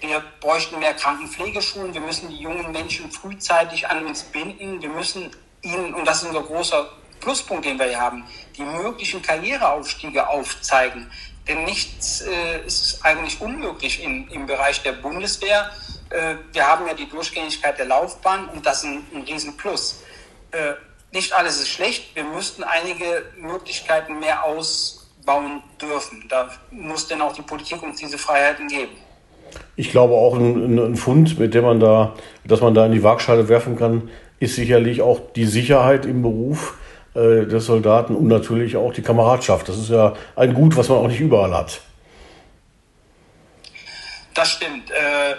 Wir 0.00 0.22
bräuchten 0.40 0.78
mehr 0.78 0.94
Krankenpflegeschulen. 0.94 1.94
Wir 1.94 2.00
müssen 2.00 2.28
die 2.28 2.36
jungen 2.36 2.70
Menschen 2.72 3.10
frühzeitig 3.10 3.88
an 3.88 4.06
uns 4.06 4.22
binden. 4.22 4.80
Wir 4.82 4.90
müssen 4.90 5.30
ihnen, 5.62 5.94
und 5.94 6.04
das 6.06 6.22
ist 6.22 6.28
unser 6.28 6.42
großer 6.42 6.90
Pluspunkt, 7.20 7.64
den 7.64 7.78
wir 7.78 7.86
hier 7.86 8.00
haben, 8.00 8.24
die 8.56 8.62
möglichen 8.62 9.22
Karriereaufstiege 9.22 10.28
aufzeigen. 10.28 11.10
Denn 11.48 11.64
nichts 11.64 12.20
äh, 12.20 12.64
ist 12.66 13.04
eigentlich 13.04 13.40
unmöglich 13.40 14.02
in, 14.02 14.28
im 14.28 14.46
Bereich 14.46 14.82
der 14.82 14.92
Bundeswehr. 14.92 15.70
Äh, 16.14 16.36
wir 16.52 16.66
haben 16.66 16.86
ja 16.86 16.94
die 16.94 17.08
Durchgängigkeit 17.08 17.78
der 17.78 17.86
Laufbahn 17.86 18.48
und 18.48 18.64
das 18.64 18.78
ist 18.78 18.84
ein, 18.84 19.02
ein 19.14 19.22
Riesenplus. 19.22 20.02
Äh, 20.52 20.74
nicht 21.12 21.32
alles 21.32 21.60
ist 21.60 21.68
schlecht. 21.68 22.14
Wir 22.14 22.24
müssten 22.24 22.62
einige 22.62 23.24
Möglichkeiten 23.36 24.20
mehr 24.20 24.44
ausbauen 24.44 25.62
dürfen. 25.80 26.24
Da 26.28 26.50
muss 26.70 27.08
denn 27.08 27.20
auch 27.20 27.32
die 27.32 27.42
Politik 27.42 27.82
uns 27.82 27.98
diese 27.98 28.18
Freiheiten 28.18 28.68
geben. 28.68 28.92
Ich 29.76 29.90
glaube 29.90 30.14
auch 30.14 30.36
ein, 30.36 30.78
ein 30.78 30.96
Fund, 30.96 31.38
mit 31.38 31.54
dem 31.54 31.64
man 31.64 31.80
da, 31.80 32.14
dass 32.44 32.60
man 32.60 32.74
da 32.74 32.86
in 32.86 32.92
die 32.92 33.02
Waagschale 33.02 33.48
werfen 33.48 33.76
kann, 33.76 34.10
ist 34.38 34.54
sicherlich 34.54 35.02
auch 35.02 35.20
die 35.34 35.46
Sicherheit 35.46 36.06
im 36.06 36.22
Beruf 36.22 36.76
äh, 37.14 37.46
des 37.46 37.66
Soldaten 37.66 38.14
und 38.14 38.28
natürlich 38.28 38.76
auch 38.76 38.92
die 38.92 39.02
Kameradschaft. 39.02 39.68
Das 39.68 39.78
ist 39.78 39.90
ja 39.90 40.14
ein 40.36 40.54
Gut, 40.54 40.76
was 40.76 40.88
man 40.88 40.98
auch 40.98 41.08
nicht 41.08 41.20
überall 41.20 41.54
hat. 41.54 41.80
Das 44.34 44.50
stimmt. 44.50 44.90
Äh, 44.90 45.34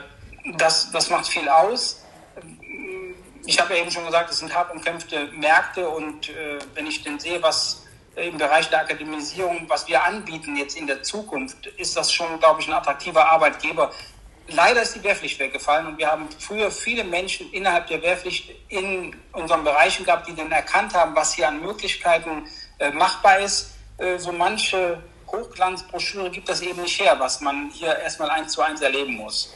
das, 0.54 0.92
das 0.92 1.10
macht 1.10 1.28
viel 1.28 1.48
aus. 1.50 2.04
Ich 3.46 3.60
habe 3.60 3.76
ja 3.76 3.82
eben 3.82 3.92
schon 3.92 4.06
gesagt, 4.06 4.30
es 4.32 4.40
sind 4.40 4.54
hart 4.54 4.74
umkämpfte 4.74 5.28
Märkte 5.34 5.88
und 5.88 6.30
äh, 6.30 6.60
wenn 6.74 6.88
ich 6.88 7.04
denn 7.04 7.20
sehe, 7.20 7.42
was 7.44 7.84
im 8.16 8.38
Bereich 8.38 8.70
der 8.70 8.82
Akademisierung, 8.82 9.66
was 9.68 9.88
wir 9.88 10.04
anbieten 10.04 10.56
jetzt 10.56 10.78
in 10.78 10.88
der 10.88 11.04
Zukunft, 11.04 11.68
ist 11.68 11.98
das 11.98 12.12
schon, 12.12 12.40
glaube 12.40 12.62
ich, 12.62 12.68
ein 12.68 12.74
attraktiver 12.74 13.30
Arbeitgeber. 13.30 13.92
Leider 14.48 14.82
ist 14.84 14.96
die 14.96 15.04
Wehrpflicht 15.04 15.40
weggefallen 15.40 15.88
und 15.88 15.98
wir 15.98 16.10
haben 16.10 16.30
früher 16.40 16.72
viele 16.72 17.04
Menschen 17.04 17.52
innerhalb 17.52 17.88
der 17.88 18.02
Wehrpflicht 18.02 18.52
in 18.70 19.16
unseren 19.34 19.64
Bereichen 19.64 20.06
gehabt, 20.06 20.28
die 20.28 20.36
dann 20.36 20.52
erkannt 20.52 20.94
haben, 20.94 21.16
was 21.16 21.34
hier 21.34 21.48
an 21.48 21.62
Möglichkeiten 21.62 22.48
äh, 22.80 22.92
machbar 22.92 23.40
ist. 23.40 23.72
Äh, 23.98 24.18
so 24.18 24.32
manche 24.32 25.02
Hochglanzbroschüre 25.28 26.30
gibt 26.30 26.48
das 26.48 26.62
eben 26.62 26.82
nicht 26.82 27.00
her, 27.00 27.16
was 27.20 27.42
man 27.42 27.70
hier 27.72 27.98
erstmal 27.98 28.30
eins 28.30 28.54
zu 28.54 28.62
eins 28.62 28.82
erleben 28.82 29.16
muss. 29.16 29.54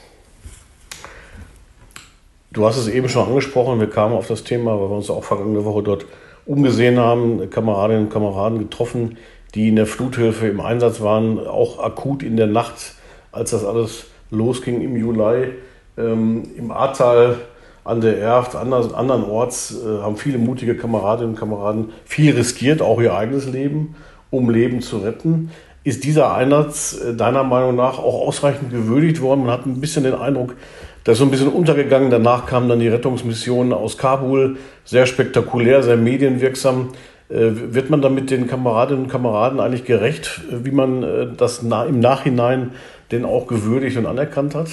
Du 2.59 2.65
hast 2.65 2.75
es 2.75 2.89
eben 2.89 3.07
schon 3.07 3.25
angesprochen, 3.25 3.79
wir 3.79 3.89
kamen 3.89 4.13
auf 4.13 4.27
das 4.27 4.43
Thema, 4.43 4.73
weil 4.73 4.89
wir 4.89 4.97
uns 4.97 5.09
auch 5.09 5.23
vergangene 5.23 5.63
Woche 5.63 5.81
dort 5.81 6.05
umgesehen 6.45 6.99
haben, 6.99 7.49
Kameradinnen 7.49 8.07
und 8.07 8.09
Kameraden 8.09 8.59
getroffen, 8.59 9.17
die 9.55 9.69
in 9.69 9.77
der 9.77 9.85
Fluthilfe 9.85 10.45
im 10.49 10.59
Einsatz 10.59 10.99
waren, 10.99 11.39
auch 11.39 11.81
akut 11.81 12.21
in 12.21 12.35
der 12.35 12.47
Nacht, 12.47 12.95
als 13.31 13.51
das 13.51 13.63
alles 13.63 14.07
losging 14.29 14.81
im 14.81 14.97
Juli. 14.97 15.53
Ähm, 15.97 16.49
Im 16.57 16.71
Ahrtal 16.71 17.37
an 17.85 18.01
der 18.01 18.17
Erft, 18.17 18.57
anders, 18.57 18.93
andernorts, 18.93 19.77
äh, 19.81 20.01
haben 20.01 20.17
viele 20.17 20.37
mutige 20.37 20.75
Kameradinnen 20.75 21.35
und 21.35 21.39
Kameraden 21.39 21.93
viel 22.03 22.35
riskiert, 22.35 22.81
auch 22.81 22.99
ihr 22.99 23.15
eigenes 23.15 23.47
Leben, 23.47 23.95
um 24.31 24.49
Leben 24.49 24.81
zu 24.81 24.97
retten. 24.97 25.49
Ist 25.85 26.03
dieser 26.03 26.35
Einsatz 26.35 26.99
äh, 26.99 27.15
deiner 27.15 27.45
Meinung 27.45 27.77
nach 27.77 27.99
auch 27.99 28.27
ausreichend 28.27 28.69
gewürdigt 28.69 29.21
worden? 29.21 29.45
Man 29.45 29.51
hat 29.51 29.65
ein 29.65 29.79
bisschen 29.79 30.03
den 30.03 30.13
Eindruck, 30.13 30.55
das 31.03 31.13
ist 31.13 31.19
so 31.19 31.25
ein 31.25 31.31
bisschen 31.31 31.49
untergegangen. 31.49 32.09
Danach 32.09 32.45
kamen 32.45 32.69
dann 32.69 32.79
die 32.79 32.87
Rettungsmissionen 32.87 33.73
aus 33.73 33.97
Kabul, 33.97 34.57
sehr 34.85 35.05
spektakulär, 35.05 35.83
sehr 35.83 35.97
medienwirksam. 35.97 36.93
Äh, 37.29 37.73
wird 37.73 37.89
man 37.89 38.01
damit 38.01 38.31
den 38.31 38.47
Kameradinnen 38.47 39.03
und 39.03 39.09
Kameraden 39.09 39.59
eigentlich 39.59 39.85
gerecht, 39.85 40.41
wie 40.49 40.71
man 40.71 41.03
äh, 41.03 41.27
das 41.35 41.59
im 41.59 41.99
Nachhinein 41.99 42.75
denn 43.11 43.25
auch 43.25 43.47
gewürdigt 43.47 43.97
und 43.97 44.05
anerkannt 44.05 44.55
hat? 44.55 44.69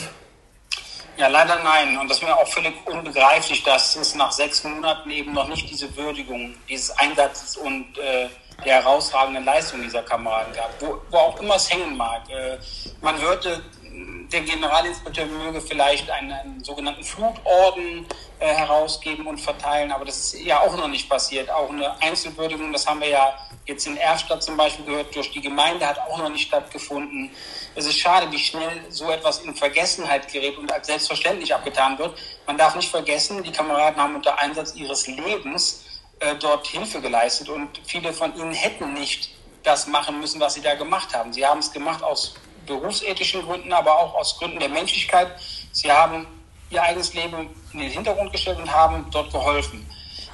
Ja, 1.18 1.28
leider 1.28 1.59
nein. 1.64 1.97
Und 1.99 2.11
das 2.11 2.18
ist 2.18 2.25
mir 2.25 2.37
auch 2.37 2.47
völlig 2.47 2.75
unbegreiflich, 2.85 3.62
dass 3.62 3.97
es 3.97 4.14
nach 4.14 4.33
sechs 4.33 4.62
Monaten 4.64 5.11
eben 5.11 5.33
noch 5.33 5.49
nicht 5.49 5.71
diese 5.71 5.95
Würdigung 5.97 6.54
dieses 6.68 6.90
Einsatzes 6.99 7.56
und 7.56 7.87
äh, 7.99 8.28
der 8.64 8.83
herausragenden 8.83 9.45
Leistung 9.45 9.83
dieser 9.83 10.02
Kameraden 10.02 10.52
gab, 10.54 10.71
wo, 10.80 10.99
wo 11.11 11.16
auch 11.16 11.40
immer 11.40 11.56
es 11.56 11.71
hängen 11.71 11.97
mag. 11.97 12.23
Äh, 12.28 12.59
man 13.00 13.21
würde 13.21 13.62
der 14.33 14.41
Generalinspekteur 14.43 15.26
möge 15.26 15.61
vielleicht 15.61 16.11
einen, 16.11 16.33
einen 16.33 16.65
sogenannten 16.65 17.05
Flutorden 17.05 18.07
äh, 18.38 18.47
herausgeben 18.47 19.26
und 19.26 19.41
verteilen, 19.41 19.93
aber 19.93 20.05
das 20.05 20.35
ist 20.35 20.41
ja 20.43 20.61
auch 20.61 20.76
noch 20.76 20.88
nicht 20.88 21.09
passiert. 21.09 21.50
Auch 21.50 21.71
eine 21.71 22.00
Einzelwürdigung, 22.03 22.73
das 22.73 22.87
haben 22.87 23.00
wir 23.00 23.09
ja 23.09 23.38
jetzt 23.65 23.87
in 23.87 23.97
Erfstadt 23.97 24.43
zum 24.43 24.57
Beispiel 24.57 24.85
gehört, 24.85 25.15
durch 25.15 25.31
die 25.31 25.41
Gemeinde 25.41 25.87
hat 25.87 25.99
auch 25.99 26.19
noch 26.19 26.29
nicht 26.29 26.49
stattgefunden. 26.49 27.31
Es 27.75 27.87
ist 27.87 27.99
schade, 27.99 28.31
wie 28.31 28.38
schnell 28.38 28.85
so 28.91 29.11
etwas 29.11 29.41
in 29.41 29.55
Vergessenheit 29.55 30.31
gerät 30.33 30.59
und 30.59 30.71
als 30.73 30.87
selbstverständlich 30.87 31.55
abgetan 31.55 31.99
wird. 31.99 32.19
Man 32.47 32.59
darf 32.59 32.76
nicht 32.76 32.91
vergessen, 32.91 33.43
die 33.43 33.53
Kameraden 33.53 34.00
haben 34.00 34.15
unter 34.17 34.38
Einsatz 34.38 34.75
ihres 34.75 35.07
Lebens 35.07 35.85
äh, 36.21 36.35
dort 36.37 36.67
Hilfe 36.67 37.00
geleistet 37.00 37.49
und 37.49 37.81
viele 37.85 38.12
von 38.12 38.35
ihnen 38.37 38.53
hätten 38.53 38.95
nicht 38.95 39.31
das 39.62 39.87
machen 39.87 40.21
müssen, 40.21 40.41
was 40.41 40.55
sie 40.55 40.62
da 40.62 40.75
gemacht 40.75 41.15
haben. 41.15 41.33
Sie 41.33 41.45
haben 41.45 41.59
es 41.59 41.73
gemacht 41.73 42.03
aus 42.03 42.35
berufsethischen 42.66 43.42
Gründen, 43.42 43.73
aber 43.73 43.99
auch 43.99 44.14
aus 44.14 44.38
Gründen 44.38 44.58
der 44.58 44.68
Menschlichkeit. 44.68 45.28
Sie 45.73 45.90
haben 45.90 46.26
ihr 46.70 46.82
eigenes 46.82 47.14
Leben 47.14 47.49
in 47.73 47.78
den 47.78 47.90
Hintergrund 47.90 48.32
gestellt 48.32 48.58
und 48.58 48.73
haben 48.73 49.06
dort 49.11 49.32
geholfen. 49.32 49.88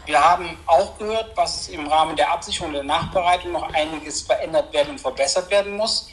Wir 0.05 0.21
haben 0.21 0.59
auch 0.67 0.99
gehört, 0.99 1.37
was 1.37 1.69
im 1.69 1.87
Rahmen 1.87 2.17
der 2.17 2.33
Absicherung 2.33 2.73
der 2.73 2.83
Nachbereitung 2.83 3.53
noch 3.53 3.73
einiges 3.73 4.23
verändert 4.23 4.73
werden 4.73 4.91
und 4.91 5.01
verbessert 5.01 5.49
werden 5.51 5.77
muss. 5.77 6.09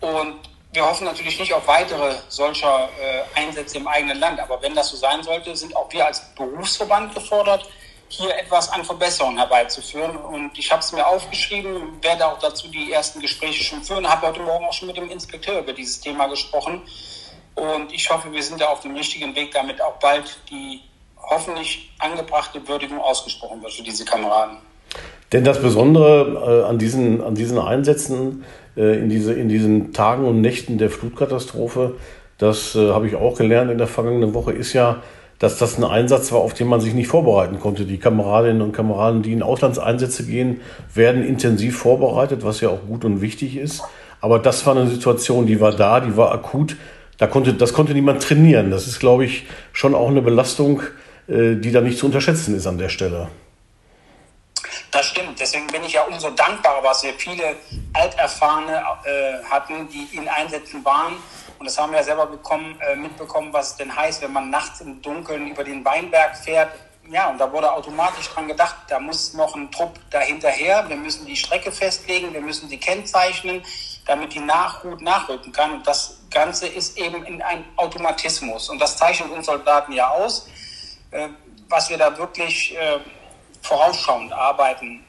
Und 0.00 0.40
wir 0.72 0.84
hoffen 0.84 1.04
natürlich 1.04 1.38
nicht 1.38 1.52
auf 1.52 1.66
weitere 1.66 2.14
solcher 2.28 2.88
äh, 3.00 3.22
Einsätze 3.38 3.78
im 3.78 3.86
eigenen 3.86 4.18
Land. 4.18 4.40
Aber 4.40 4.60
wenn 4.60 4.74
das 4.74 4.88
so 4.88 4.96
sein 4.96 5.22
sollte, 5.22 5.54
sind 5.56 5.74
auch 5.76 5.90
wir 5.92 6.04
als 6.04 6.34
Berufsverband 6.34 7.14
gefordert, 7.14 7.66
hier 8.12 8.36
etwas 8.36 8.70
an 8.70 8.84
Verbesserungen 8.84 9.38
herbeizuführen. 9.38 10.16
Und 10.16 10.58
ich 10.58 10.70
habe 10.70 10.80
es 10.80 10.92
mir 10.92 11.06
aufgeschrieben, 11.06 11.98
werde 12.02 12.26
auch 12.26 12.38
dazu 12.38 12.68
die 12.68 12.92
ersten 12.92 13.20
Gespräche 13.20 13.64
schon 13.64 13.82
führen, 13.82 14.06
habe 14.06 14.26
heute 14.26 14.40
Morgen 14.40 14.66
auch 14.66 14.72
schon 14.72 14.88
mit 14.88 14.98
dem 14.98 15.10
Inspekteur 15.10 15.60
über 15.60 15.72
dieses 15.72 16.00
Thema 16.00 16.26
gesprochen. 16.26 16.82
Und 17.54 17.92
ich 17.92 18.10
hoffe, 18.10 18.30
wir 18.30 18.42
sind 18.42 18.60
da 18.60 18.66
auf 18.66 18.80
dem 18.80 18.94
richtigen 18.94 19.34
Weg, 19.34 19.52
damit 19.52 19.80
auch 19.80 19.94
bald 19.98 20.38
die 20.50 20.80
hoffentlich 21.16 21.90
angebrachte 21.98 22.66
Würdigung 22.68 23.00
ausgesprochen 23.00 23.62
wird 23.62 23.72
für 23.72 23.82
diese 23.82 24.04
Kameraden. 24.04 24.58
Denn 25.32 25.44
das 25.44 25.62
Besondere 25.62 26.64
äh, 26.64 26.68
an, 26.68 26.78
diesen, 26.78 27.22
an 27.22 27.34
diesen 27.34 27.58
Einsätzen 27.58 28.44
äh, 28.76 28.98
in, 28.98 29.08
diese, 29.08 29.32
in 29.32 29.48
diesen 29.48 29.94
Tagen 29.94 30.26
und 30.26 30.42
Nächten 30.42 30.76
der 30.76 30.90
Flutkatastrophe, 30.90 31.96
das 32.36 32.74
äh, 32.74 32.92
habe 32.92 33.06
ich 33.06 33.16
auch 33.16 33.38
gelernt 33.38 33.70
in 33.70 33.78
der 33.78 33.86
vergangenen 33.86 34.34
Woche, 34.34 34.52
ist 34.52 34.74
ja, 34.74 35.02
dass 35.42 35.58
das 35.58 35.76
ein 35.76 35.82
Einsatz 35.82 36.30
war, 36.30 36.38
auf 36.38 36.54
den 36.54 36.68
man 36.68 36.80
sich 36.80 36.94
nicht 36.94 37.08
vorbereiten 37.08 37.58
konnte. 37.58 37.84
Die 37.84 37.98
Kameradinnen 37.98 38.62
und 38.62 38.70
Kameraden, 38.70 39.22
die 39.22 39.32
in 39.32 39.42
Auslandseinsätze 39.42 40.24
gehen, 40.24 40.60
werden 40.94 41.26
intensiv 41.26 41.78
vorbereitet, 41.78 42.44
was 42.44 42.60
ja 42.60 42.68
auch 42.68 42.82
gut 42.86 43.04
und 43.04 43.20
wichtig 43.20 43.56
ist. 43.56 43.82
Aber 44.20 44.38
das 44.38 44.64
war 44.66 44.76
eine 44.76 44.86
Situation, 44.86 45.46
die 45.46 45.60
war 45.60 45.72
da, 45.72 45.98
die 45.98 46.16
war 46.16 46.30
akut. 46.30 46.76
Da 47.18 47.26
konnte, 47.26 47.54
das 47.54 47.72
konnte 47.72 47.92
niemand 47.92 48.22
trainieren. 48.22 48.70
Das 48.70 48.86
ist, 48.86 49.00
glaube 49.00 49.24
ich, 49.24 49.46
schon 49.72 49.96
auch 49.96 50.10
eine 50.10 50.22
Belastung, 50.22 50.82
äh, 51.26 51.56
die 51.56 51.72
da 51.72 51.80
nicht 51.80 51.98
zu 51.98 52.06
unterschätzen 52.06 52.54
ist 52.54 52.68
an 52.68 52.78
der 52.78 52.88
Stelle. 52.88 53.26
Das 54.92 55.06
stimmt. 55.06 55.40
Deswegen 55.40 55.66
bin 55.66 55.82
ich 55.82 55.94
ja 55.94 56.02
umso 56.02 56.30
dankbarer, 56.30 56.84
was 56.84 57.02
wir 57.02 57.14
viele 57.14 57.56
Alterfahrene 57.94 58.76
äh, 58.76 59.42
hatten, 59.50 59.88
die 59.88 60.16
in 60.16 60.28
Einsätzen 60.28 60.84
waren 60.84 61.14
und 61.62 61.66
das 61.66 61.78
haben 61.78 61.92
wir 61.92 61.98
ja 61.98 62.04
selber 62.04 62.26
bekommen, 62.26 62.76
äh, 62.80 62.96
mitbekommen, 62.96 63.52
was 63.52 63.68
es 63.70 63.76
denn 63.76 63.94
heißt, 63.94 64.20
wenn 64.20 64.32
man 64.32 64.50
nachts 64.50 64.80
im 64.80 65.00
Dunkeln 65.00 65.46
über 65.46 65.62
den 65.62 65.84
Weinberg 65.84 66.36
fährt, 66.36 66.72
ja, 67.08 67.30
und 67.30 67.38
da 67.38 67.52
wurde 67.52 67.72
automatisch 67.72 68.28
dran 68.30 68.48
gedacht, 68.48 68.74
da 68.88 68.98
muss 68.98 69.32
noch 69.34 69.54
ein 69.54 69.70
Trupp 69.70 69.96
dahinterher. 70.10 70.88
Wir 70.88 70.96
müssen 70.96 71.24
die 71.24 71.36
Strecke 71.36 71.70
festlegen, 71.70 72.34
wir 72.34 72.40
müssen 72.40 72.68
sie 72.68 72.78
kennzeichnen, 72.78 73.62
damit 74.06 74.34
die 74.34 74.40
Nachhut 74.40 75.00
nachrücken 75.02 75.52
kann. 75.52 75.74
Und 75.74 75.86
das 75.86 76.18
Ganze 76.32 76.66
ist 76.66 76.98
eben 76.98 77.24
in 77.26 77.40
ein 77.40 77.64
Automatismus. 77.76 78.68
Und 78.68 78.80
das 78.80 78.96
zeichnet 78.96 79.30
uns 79.30 79.46
Soldaten 79.46 79.92
ja 79.92 80.08
aus, 80.08 80.48
äh, 81.12 81.28
was 81.68 81.90
wir 81.90 81.96
da 81.96 82.18
wirklich 82.18 82.76
äh, 82.76 82.98
vorausschauend 83.62 84.32
arbeiten 84.32 85.04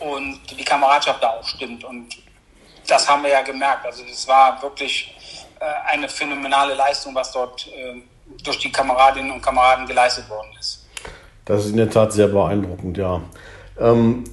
und 0.00 0.40
die 0.50 0.64
Kameradschaft 0.64 1.22
da 1.22 1.30
auch 1.30 1.46
stimmt. 1.46 1.84
Und 1.84 2.16
das 2.84 3.08
haben 3.08 3.22
wir 3.22 3.30
ja 3.30 3.42
gemerkt. 3.42 3.86
Also 3.86 4.02
das 4.04 4.26
war 4.26 4.60
wirklich 4.60 5.14
eine 5.86 6.08
phänomenale 6.08 6.74
Leistung, 6.74 7.14
was 7.14 7.32
dort 7.32 7.66
äh, 7.68 8.00
durch 8.42 8.58
die 8.58 8.70
Kameradinnen 8.70 9.30
und 9.30 9.42
Kameraden 9.42 9.86
geleistet 9.86 10.28
worden 10.28 10.48
ist. 10.58 10.86
Das 11.44 11.64
ist 11.64 11.72
in 11.72 11.76
der 11.76 11.90
Tat 11.90 12.12
sehr 12.12 12.28
beeindruckend, 12.28 12.96
ja. 12.96 13.20
Ähm, 13.78 14.24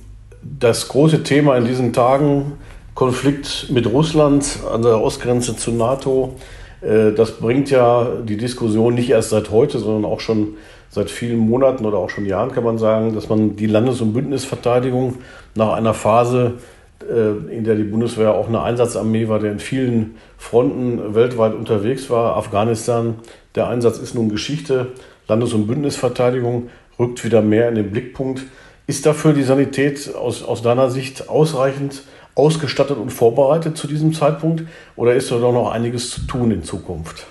das 0.42 0.88
große 0.88 1.24
Thema 1.24 1.58
in 1.58 1.66
diesen 1.66 1.94
Tagen, 1.94 2.58
Konflikt 2.96 3.68
mit 3.70 3.88
Russland 3.88 4.60
an 4.72 4.82
der 4.82 5.02
Ostgrenze 5.02 5.56
zur 5.56 5.74
NATO, 5.74 6.36
äh, 6.82 7.12
das 7.12 7.40
bringt 7.40 7.70
ja 7.70 8.08
die 8.24 8.38
Diskussion 8.38 8.96
nicht 8.96 9.10
erst 9.10 9.30
seit 9.30 9.52
heute, 9.52 9.80
sondern 9.80 10.10
auch 10.10 10.20
schon 10.20 10.56
seit 10.90 11.10
vielen 11.10 11.38
Monaten 11.38 11.86
oder 11.86 11.98
auch 11.98 12.10
schon 12.10 12.26
Jahren, 12.26 12.52
kann 12.52 12.64
man 12.64 12.78
sagen, 12.78 13.16
dass 13.16 13.30
man 13.30 13.56
die 13.56 13.68
Landes- 13.68 14.02
und 14.02 14.14
Bündnisverteidigung 14.14 15.20
nach 15.56 15.74
einer 15.74 15.94
Phase, 15.94 16.56
äh, 16.56 16.81
in 17.04 17.64
der 17.64 17.76
die 17.76 17.84
Bundeswehr 17.84 18.34
auch 18.34 18.48
eine 18.48 18.62
Einsatzarmee 18.62 19.28
war, 19.28 19.40
der 19.40 19.52
in 19.52 19.60
vielen 19.60 20.18
Fronten 20.38 21.16
weltweit 21.16 21.54
unterwegs 21.54 22.10
war, 22.10 22.38
Afghanistan, 22.38 23.20
der 23.56 23.68
Einsatz 23.68 23.98
ist 23.98 24.16
nun 24.16 24.30
Geschichte, 24.30 24.94
Landes- 25.28 25.54
und 25.54 25.68
Bündnisverteidigung 25.68 26.70
rückt 27.00 27.24
wieder 27.24 27.42
mehr 27.42 27.70
in 27.70 27.76
den 27.76 27.92
Blickpunkt. 27.92 28.44
Ist 28.88 29.06
dafür 29.06 29.34
die 29.34 29.44
Sanität 29.44 30.14
aus, 30.16 30.44
aus 30.44 30.62
deiner 30.62 30.90
Sicht 30.90 31.30
ausreichend 31.30 32.04
ausgestattet 32.36 32.98
und 32.98 33.10
vorbereitet 33.10 33.78
zu 33.78 33.88
diesem 33.88 34.14
Zeitpunkt 34.14 34.64
oder 34.96 35.14
ist 35.14 35.32
da 35.32 35.38
doch 35.38 35.52
noch 35.52 35.72
einiges 35.72 36.12
zu 36.12 36.22
tun 36.22 36.52
in 36.52 36.64
Zukunft? 36.64 37.26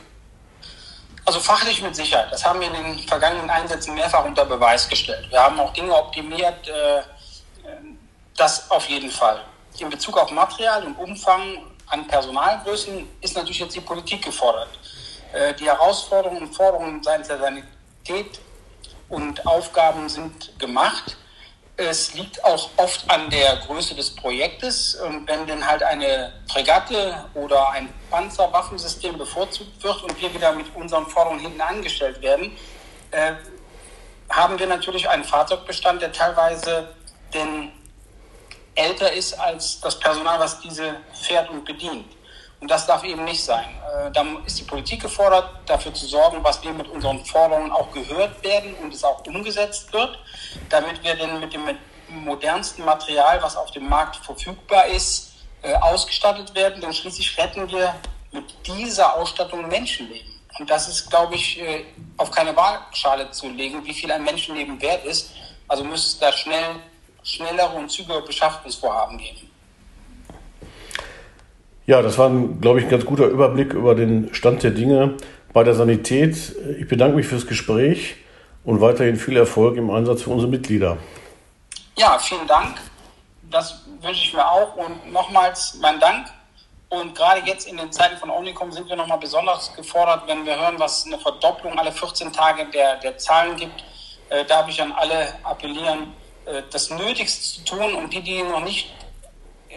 Also 1.24 1.40
fachlich 1.40 1.82
mit 1.82 1.94
Sicherheit. 1.94 2.26
Das 2.30 2.44
haben 2.44 2.60
wir 2.60 2.66
in 2.68 2.74
den 2.74 2.98
vergangenen 3.06 3.48
Einsätzen 3.48 3.94
mehrfach 3.94 4.24
unter 4.24 4.44
Beweis 4.44 4.88
gestellt. 4.88 5.26
Wir 5.30 5.38
haben 5.38 5.58
auch 5.60 5.72
Dinge 5.72 5.94
optimiert, 5.94 6.68
äh, 6.68 7.02
das 8.36 8.70
auf 8.70 8.88
jeden 8.88 9.10
Fall. 9.10 9.40
In 9.78 9.88
Bezug 9.88 10.18
auf 10.18 10.30
Material 10.30 10.84
und 10.84 10.96
Umfang 10.96 11.58
an 11.86 12.06
Personalgrößen 12.06 13.08
ist 13.20 13.34
natürlich 13.34 13.60
jetzt 13.60 13.74
die 13.74 13.80
Politik 13.80 14.24
gefordert. 14.24 14.68
Äh, 15.32 15.54
die 15.54 15.64
Herausforderungen 15.64 16.42
und 16.42 16.54
Forderungen 16.54 17.02
seitens 17.02 17.28
der 17.28 17.38
Sanität 17.38 18.40
und 19.08 19.46
Aufgaben 19.46 20.08
sind 20.08 20.58
gemacht. 20.58 21.16
Es 21.76 22.14
liegt 22.14 22.44
auch 22.44 22.68
oft 22.76 23.08
an 23.10 23.30
der 23.30 23.56
Größe 23.66 23.94
des 23.94 24.14
Projektes. 24.14 24.96
Und 24.96 25.26
wenn 25.26 25.46
denn 25.46 25.66
halt 25.66 25.82
eine 25.82 26.32
Fregatte 26.50 27.24
oder 27.34 27.70
ein 27.70 27.88
Panzerwaffensystem 28.10 29.16
bevorzugt 29.16 29.82
wird 29.82 30.02
und 30.02 30.20
wir 30.20 30.32
wieder 30.34 30.52
mit 30.52 30.74
unseren 30.76 31.06
Forderungen 31.06 31.40
hinten 31.40 31.60
angestellt 31.60 32.20
werden, 32.20 32.56
äh, 33.12 33.32
haben 34.28 34.58
wir 34.58 34.66
natürlich 34.66 35.08
einen 35.08 35.24
Fahrzeugbestand, 35.24 36.02
der 36.02 36.12
teilweise 36.12 36.94
denn 37.34 37.72
älter 38.74 39.12
ist 39.12 39.34
als 39.34 39.80
das 39.80 39.98
Personal, 39.98 40.38
was 40.38 40.60
diese 40.60 40.96
fährt 41.12 41.50
und 41.50 41.64
bedient. 41.64 42.06
Und 42.60 42.70
das 42.70 42.86
darf 42.86 43.02
eben 43.04 43.24
nicht 43.24 43.42
sein. 43.42 43.64
Äh, 43.64 44.10
da 44.12 44.24
ist 44.44 44.58
die 44.58 44.64
Politik 44.64 45.00
gefordert, 45.00 45.50
dafür 45.66 45.94
zu 45.94 46.06
sorgen, 46.06 46.44
was 46.44 46.62
wir 46.62 46.72
mit 46.72 46.88
unseren 46.88 47.24
Forderungen 47.24 47.72
auch 47.72 47.90
gehört 47.90 48.42
werden 48.44 48.74
und 48.74 48.92
es 48.92 49.02
auch 49.02 49.24
umgesetzt 49.26 49.92
wird, 49.92 50.18
damit 50.68 51.02
wir 51.02 51.14
denn 51.14 51.40
mit 51.40 51.54
dem 51.54 51.62
modernsten 52.08 52.84
Material, 52.84 53.42
was 53.42 53.56
auf 53.56 53.70
dem 53.70 53.88
Markt 53.88 54.16
verfügbar 54.16 54.86
ist, 54.86 55.32
äh, 55.62 55.74
ausgestattet 55.74 56.54
werden. 56.54 56.80
Denn 56.82 56.92
schließlich 56.92 57.38
retten 57.38 57.70
wir 57.70 57.94
mit 58.32 58.44
dieser 58.66 59.16
Ausstattung 59.16 59.66
Menschenleben. 59.68 60.30
Und 60.58 60.68
das 60.68 60.88
ist, 60.88 61.08
glaube 61.08 61.36
ich, 61.36 61.58
äh, 61.60 61.84
auf 62.18 62.30
keine 62.30 62.54
Waagschale 62.54 63.30
zu 63.30 63.48
legen, 63.48 63.82
wie 63.84 63.94
viel 63.94 64.12
ein 64.12 64.22
Menschenleben 64.22 64.80
wert 64.82 65.04
ist. 65.06 65.30
Also 65.66 65.82
müsste 65.84 66.08
es 66.08 66.18
da 66.18 66.36
schnell, 66.36 66.76
schnellere 67.22 67.76
und 67.76 67.90
zügigere 67.90 68.22
Beschaffungsvorhaben 68.22 69.18
geben. 69.18 69.50
Ja, 71.86 72.02
das 72.02 72.18
war, 72.18 72.30
glaube 72.60 72.78
ich, 72.78 72.86
ein 72.86 72.90
ganz 72.90 73.04
guter 73.04 73.26
Überblick 73.26 73.72
über 73.72 73.94
den 73.94 74.32
Stand 74.32 74.62
der 74.62 74.70
Dinge 74.70 75.16
bei 75.52 75.64
der 75.64 75.74
Sanität. 75.74 76.36
Ich 76.78 76.86
bedanke 76.86 77.16
mich 77.16 77.26
fürs 77.26 77.46
Gespräch 77.46 78.16
und 78.64 78.80
weiterhin 78.80 79.16
viel 79.16 79.36
Erfolg 79.36 79.76
im 79.76 79.90
Einsatz 79.90 80.22
für 80.22 80.30
unsere 80.30 80.50
Mitglieder. 80.50 80.98
Ja, 81.98 82.18
vielen 82.18 82.46
Dank. 82.46 82.76
Das 83.50 83.82
wünsche 84.00 84.22
ich 84.22 84.32
mir 84.32 84.48
auch. 84.48 84.76
Und 84.76 85.12
nochmals 85.12 85.78
mein 85.80 85.98
Dank. 85.98 86.28
Und 86.88 87.14
gerade 87.14 87.40
jetzt 87.44 87.68
in 87.68 87.76
den 87.76 87.90
Zeiten 87.92 88.16
von 88.16 88.30
Omnicom 88.30 88.72
sind 88.72 88.88
wir 88.88 88.96
nochmal 88.96 89.18
besonders 89.18 89.74
gefordert, 89.74 90.24
wenn 90.26 90.44
wir 90.44 90.58
hören, 90.58 90.74
was 90.78 91.06
eine 91.06 91.18
Verdopplung 91.18 91.78
alle 91.78 91.92
14 91.92 92.32
Tage 92.32 92.66
der, 92.66 92.96
der 92.96 93.16
Zahlen 93.18 93.56
gibt. 93.56 93.84
Äh, 94.28 94.44
darf 94.44 94.68
ich 94.68 94.80
an 94.80 94.92
alle 94.92 95.34
appellieren, 95.44 96.12
das 96.70 96.90
Nötigste 96.90 97.64
zu 97.64 97.76
tun 97.76 97.94
und 97.94 98.12
die, 98.12 98.22
die 98.22 98.42
noch 98.42 98.64
nicht 98.64 98.92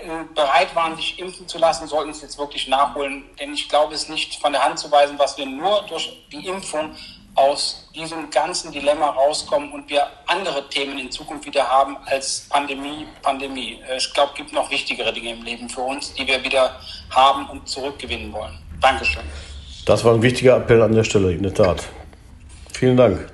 äh, 0.03 0.25
bereit 0.33 0.75
waren, 0.75 0.95
sich 0.95 1.19
impfen 1.19 1.47
zu 1.47 1.57
lassen, 1.59 1.87
sollten 1.87 2.09
es 2.09 2.21
jetzt 2.21 2.37
wirklich 2.37 2.67
nachholen. 2.67 3.25
Denn 3.39 3.53
ich 3.53 3.69
glaube, 3.69 3.93
es 3.93 4.03
ist 4.03 4.09
nicht 4.09 4.41
von 4.41 4.51
der 4.51 4.63
Hand 4.63 4.79
zu 4.79 4.91
weisen, 4.91 5.17
was 5.19 5.37
wir 5.37 5.45
nur 5.45 5.83
durch 5.87 6.25
die 6.31 6.47
Impfung 6.47 6.95
aus 7.35 7.89
diesem 7.95 8.29
ganzen 8.29 8.71
Dilemma 8.71 9.09
rauskommen 9.09 9.71
und 9.71 9.89
wir 9.89 10.05
andere 10.27 10.67
Themen 10.69 10.99
in 10.99 11.11
Zukunft 11.11 11.45
wieder 11.45 11.67
haben 11.67 11.97
als 12.05 12.47
Pandemie, 12.49 13.07
Pandemie. 13.21 13.79
Äh, 13.89 13.97
ich 13.97 14.13
glaube, 14.13 14.31
es 14.33 14.37
gibt 14.37 14.53
noch 14.53 14.69
wichtigere 14.69 15.13
Dinge 15.13 15.31
im 15.31 15.43
Leben 15.43 15.69
für 15.69 15.81
uns, 15.81 16.13
die 16.13 16.27
wir 16.27 16.43
wieder 16.43 16.79
haben 17.09 17.47
und 17.49 17.67
zurückgewinnen 17.67 18.33
wollen. 18.33 18.57
Dankeschön. 18.81 19.23
Das 19.85 20.03
war 20.03 20.13
ein 20.13 20.21
wichtiger 20.21 20.57
Appell 20.57 20.81
an 20.81 20.93
der 20.93 21.03
Stelle, 21.03 21.31
in 21.31 21.43
der 21.43 21.53
Tat. 21.53 21.87
Vielen 22.73 22.97
Dank. 22.97 23.32